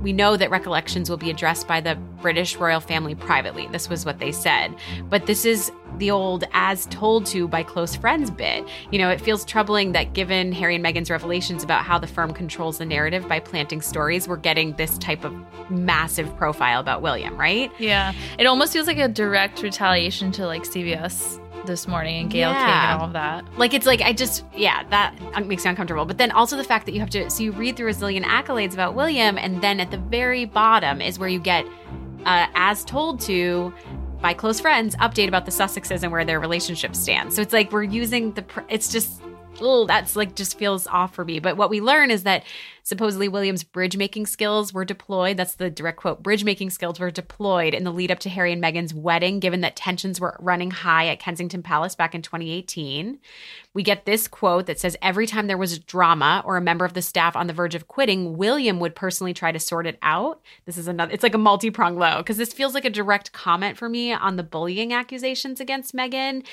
[0.03, 3.67] we know that recollections will be addressed by the British royal family privately.
[3.71, 4.75] This was what they said.
[5.09, 8.67] But this is the old as told to by close friends bit.
[8.91, 12.33] You know, it feels troubling that given Harry and Meghan's revelations about how the firm
[12.33, 15.33] controls the narrative by planting stories, we're getting this type of
[15.69, 17.71] massive profile about William, right?
[17.79, 18.13] Yeah.
[18.37, 22.59] It almost feels like a direct retaliation to like CBS this morning and Gail King
[22.59, 22.93] Yeah.
[22.93, 23.45] and all of that.
[23.57, 25.13] Like it's like I just yeah that
[25.45, 26.05] makes me uncomfortable.
[26.05, 28.23] But then also the fact that you have to so you read through a zillion
[28.23, 31.65] accolades about William, and then at the very bottom is where you get
[32.25, 33.73] uh, as told to
[34.21, 37.35] by close friends update about the Sussexes and where their relationship stands.
[37.35, 39.21] So it's like we're using the pr- it's just.
[39.61, 41.39] Oh, that's like just feels off for me.
[41.39, 42.43] But what we learn is that
[42.83, 45.37] supposedly William's bridge making skills were deployed.
[45.37, 46.21] That's the direct quote.
[46.21, 49.61] Bridge making skills were deployed in the lead up to Harry and Meghan's wedding, given
[49.61, 53.19] that tensions were running high at Kensington Palace back in 2018.
[53.73, 56.93] We get this quote that says every time there was drama or a member of
[56.93, 60.41] the staff on the verge of quitting, William would personally try to sort it out.
[60.65, 63.31] This is another, it's like a multi pronged low because this feels like a direct
[63.31, 66.45] comment for me on the bullying accusations against Meghan.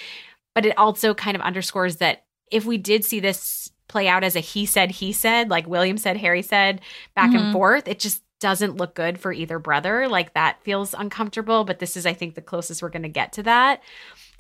[0.55, 4.37] But it also kind of underscores that if we did see this play out as
[4.37, 6.81] a he said, he said, like William said, Harry said,
[7.15, 7.53] back and Mhm.
[7.53, 10.09] forth, it just doesn't look good for either brother.
[10.09, 11.65] Like that feels uncomfortable.
[11.65, 13.83] But this is, I think, the closest we're going to get to that.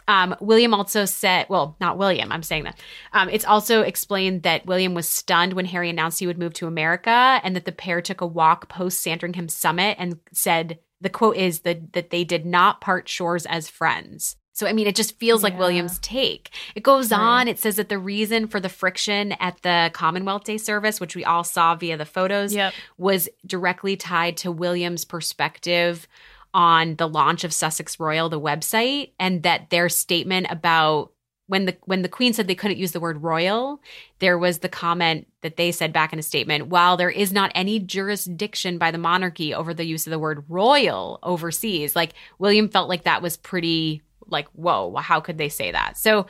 [0.09, 2.80] Um, William also said, well, not William, I'm saying that.
[3.12, 6.66] Um, it's also explained that William was stunned when Harry announced he would move to
[6.66, 11.36] America and that the pair took a walk post Sandringham Summit and said, the quote
[11.36, 14.36] is that, that they did not part shores as friends.
[14.61, 16.50] So, I mean, it just feels like William's take.
[16.74, 17.18] It goes Right.
[17.18, 17.48] on.
[17.48, 21.24] It says that the reason for the friction at the Commonwealth Day service, which we
[21.24, 22.74] all saw via the photos, Yep.
[22.98, 26.06] was directly tied to William's perspective
[26.52, 31.12] on the launch of Sussex Royal, the website, and that their statement about
[31.46, 33.80] when the when the Queen said they couldn't use the word royal,
[34.20, 37.50] there was the comment that they said back in a statement, while there is not
[37.56, 42.68] any jurisdiction by the monarchy over the use of the word royal overseas, like William
[42.68, 44.00] felt like that was pretty
[44.31, 45.97] like, whoa, how could they say that?
[45.97, 46.26] So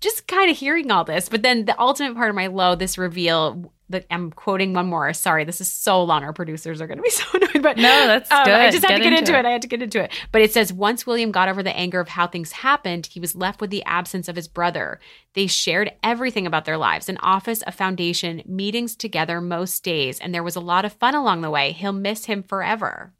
[0.00, 2.98] just kind of hearing all this, but then the ultimate part of my low, this
[2.98, 5.12] reveal that I'm quoting one more.
[5.12, 6.24] Sorry, this is so long.
[6.24, 8.88] Our producers are going to be so annoyed, but No, that's um, I just had
[8.88, 9.40] Get to get into into it.
[9.40, 9.46] it.
[9.46, 10.10] I had to get into it.
[10.32, 13.34] But it says once William got over the anger of how things happened, he was
[13.34, 15.00] left with the absence of his brother.
[15.34, 20.34] They shared everything about their lives an office, a foundation, meetings together most days, and
[20.34, 21.72] there was a lot of fun along the way.
[21.72, 23.12] He'll miss him forever.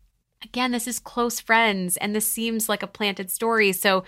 [0.45, 3.73] Again, this is close friends, and this seems like a planted story.
[3.73, 4.05] So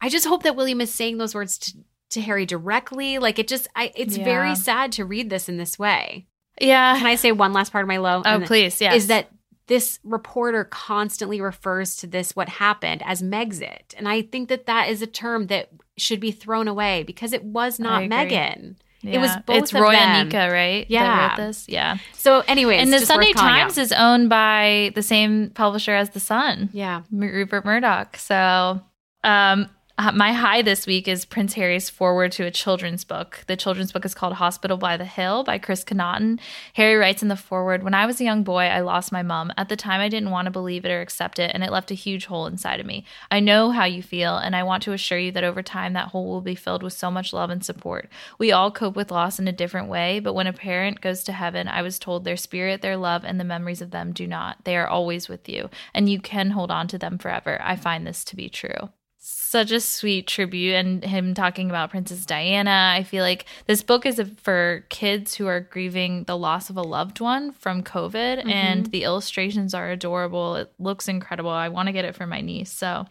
[0.00, 1.72] I just hope that William is saying those words to,
[2.10, 3.18] to Harry directly.
[3.18, 4.24] Like it just, I, it's Yeah.
[4.24, 6.26] very sad to read this in this way.
[6.60, 6.96] Yeah.
[6.98, 8.22] Can I say one last part of my low?
[8.24, 8.80] Oh, please.
[8.80, 8.94] Yes.
[8.96, 9.30] Is that
[9.66, 14.88] this reporter constantly refers to this what happened as Megxit, and I think that that
[14.88, 18.74] is a term that should be thrown away because it was not agree.
[19.04, 19.14] Meghan.
[19.14, 20.08] It was both It's of Roy them.
[20.08, 20.82] and Nika, right?
[20.88, 21.28] that Yeah.
[21.28, 21.66] wrote this.
[21.68, 21.98] Yeah.
[22.14, 23.82] So, anyways, and the Sunday Times out.
[23.82, 26.70] is owned by the same publisher as the Sun.
[26.72, 27.02] yeah.
[27.12, 28.16] M- Rupert Murdoch.
[28.16, 28.80] So,
[29.24, 29.68] um,
[29.98, 33.42] uh, my high this week is Prince Harry's foreword to a children's book.
[33.48, 36.38] The children's book is called Hospital by the Hill by Chris Connaughton.
[36.74, 39.52] Harry writes in the foreword When I was a young boy, I lost my mom.
[39.56, 41.90] At the time, I didn't want to believe it or accept it, and it left
[41.90, 43.04] a huge hole inside of me.
[43.28, 46.10] I know how you feel, and I want to assure you that over time, that
[46.10, 48.08] hole will be filled with so much love and support.
[48.38, 51.32] We all cope with loss in a different way, but when a parent goes to
[51.32, 54.58] heaven, I was told their spirit, their love, and the memories of them do not.
[54.62, 57.58] They are always with you, and you can hold on to them forever.
[57.64, 58.90] I find this to be true
[59.30, 62.92] such a sweet tribute and him talking about Princess Diana.
[62.94, 66.82] I feel like this book is for kids who are grieving the loss of a
[66.82, 68.90] loved one from COVID and mm-hmm.
[68.90, 70.56] the illustrations are adorable.
[70.56, 71.50] It looks incredible.
[71.50, 72.70] I want to get it for my niece.
[72.70, 73.06] So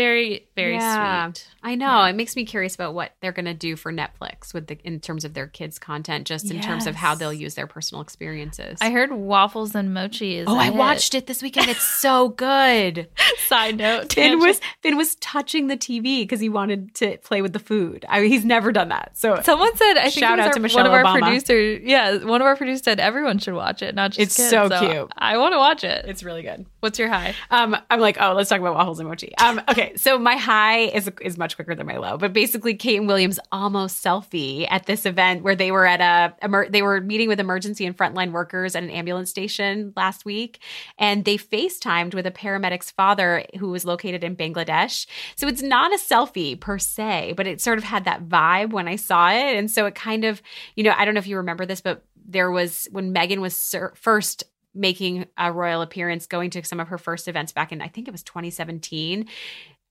[0.00, 1.26] very very Yeah.
[1.32, 1.46] sweet.
[1.62, 2.02] I know.
[2.04, 5.00] It makes me curious about what they're going to do for Netflix with the in
[5.00, 8.78] terms of their kids' content, just in terms of how they'll use their personal experiences.
[8.80, 11.68] I heard waffles and mochi is Oh, I I watched it this weekend.
[11.68, 13.08] It's so good.
[13.46, 14.12] Side note.
[14.12, 18.04] Finn was Finn was touching the TV because he wanted to play with the food.
[18.08, 19.18] I, he's never done that.
[19.18, 21.04] So Someone said, I think Shout it was out our- to Michelle one of our
[21.04, 21.22] Obama.
[21.22, 21.80] producers.
[21.84, 24.50] Yeah, one of our producers said everyone should watch it, not just It's kids.
[24.50, 25.10] so cute.
[25.18, 26.04] I want to watch it.
[26.08, 26.64] it's really good.
[26.80, 27.34] What's your high?
[27.50, 29.36] Um, I'm like, oh, let's talk about waffles and mochi.
[29.38, 32.98] Um, okay, so my high is is much quicker than my low, but basically, Kate
[32.98, 37.00] and Williams almost selfie at this event where they were at a emer- they were
[37.00, 40.60] meeting with emergency and frontline workers at an ambulance station last week,
[40.98, 45.06] and they FaceTimed with a paramedic's father who was located in Bangladesh.
[45.36, 48.88] So it's not a selfie per se, but it sort of had that vibe when
[48.88, 50.42] I saw it, and so it kind of,
[50.76, 53.74] you know, I don't know if you remember this, but there was when Meghan was
[53.94, 57.88] first making a royal appearance, going to some of her first events back in, I
[57.88, 59.26] think it was 2017.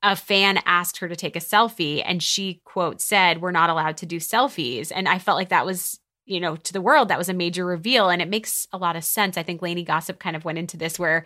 [0.02, 3.97] A fan asked her to take a selfie, and she, quote, said, We're not allowed
[3.97, 4.91] to do selfies.
[4.93, 7.66] And I felt like that was, you know, to the world, that was a major
[7.66, 8.10] reveal.
[8.10, 9.38] And it makes a lot of sense.
[9.38, 11.26] I think Lainey Gossip kind of went into this where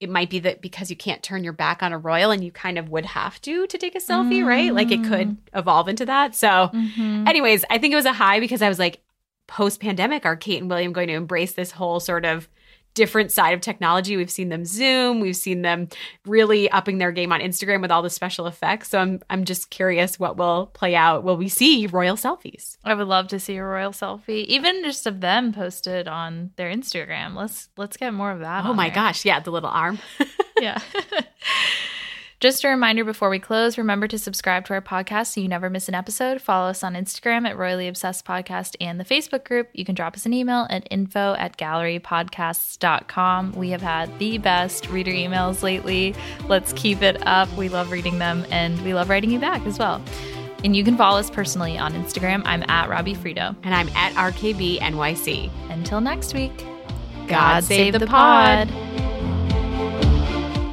[0.00, 2.52] it might be that because you can't turn your back on a royal and you
[2.52, 4.72] kind of would have to to take a selfie, right?
[4.72, 5.36] Like it could mm.
[5.54, 6.34] evolve into that.
[6.36, 7.26] So, mm-hmm.
[7.26, 9.02] anyways, I think it was a high because I was like,
[9.48, 12.48] post pandemic, are Kate and William going to embrace this whole sort of
[12.98, 14.16] different side of technology?
[14.16, 15.88] We've seen them Zoom, we've seen them
[16.26, 18.90] really upping their game on Instagram with all the special effects.
[18.90, 21.24] So I'm I'm just curious what will play out.
[21.24, 22.76] Will we see royal selfies?
[22.84, 26.70] I would love to see a royal selfie, even just of them posted on their
[26.70, 27.34] Instagram.
[27.34, 28.66] Let's let's get more of that.
[28.66, 28.96] Oh my there.
[28.96, 29.98] gosh, yeah, the little arm.
[30.60, 30.80] yeah.
[32.40, 35.68] Just a reminder before we close, remember to subscribe to our podcast so you never
[35.68, 36.40] miss an episode.
[36.40, 39.68] Follow us on Instagram at Royally Obsessed Podcast and the Facebook group.
[39.72, 43.52] You can drop us an email at info at gallerypodcasts.com.
[43.52, 46.14] We have had the best reader emails lately.
[46.46, 47.52] Let's keep it up.
[47.56, 50.00] We love reading them and we love writing you back as well.
[50.62, 52.42] And you can follow us personally on Instagram.
[52.44, 53.56] I'm at Robbie Fiorito.
[53.64, 55.50] and I'm at RKB NYC.
[55.70, 56.64] Until next week,
[57.26, 58.68] God save the pod.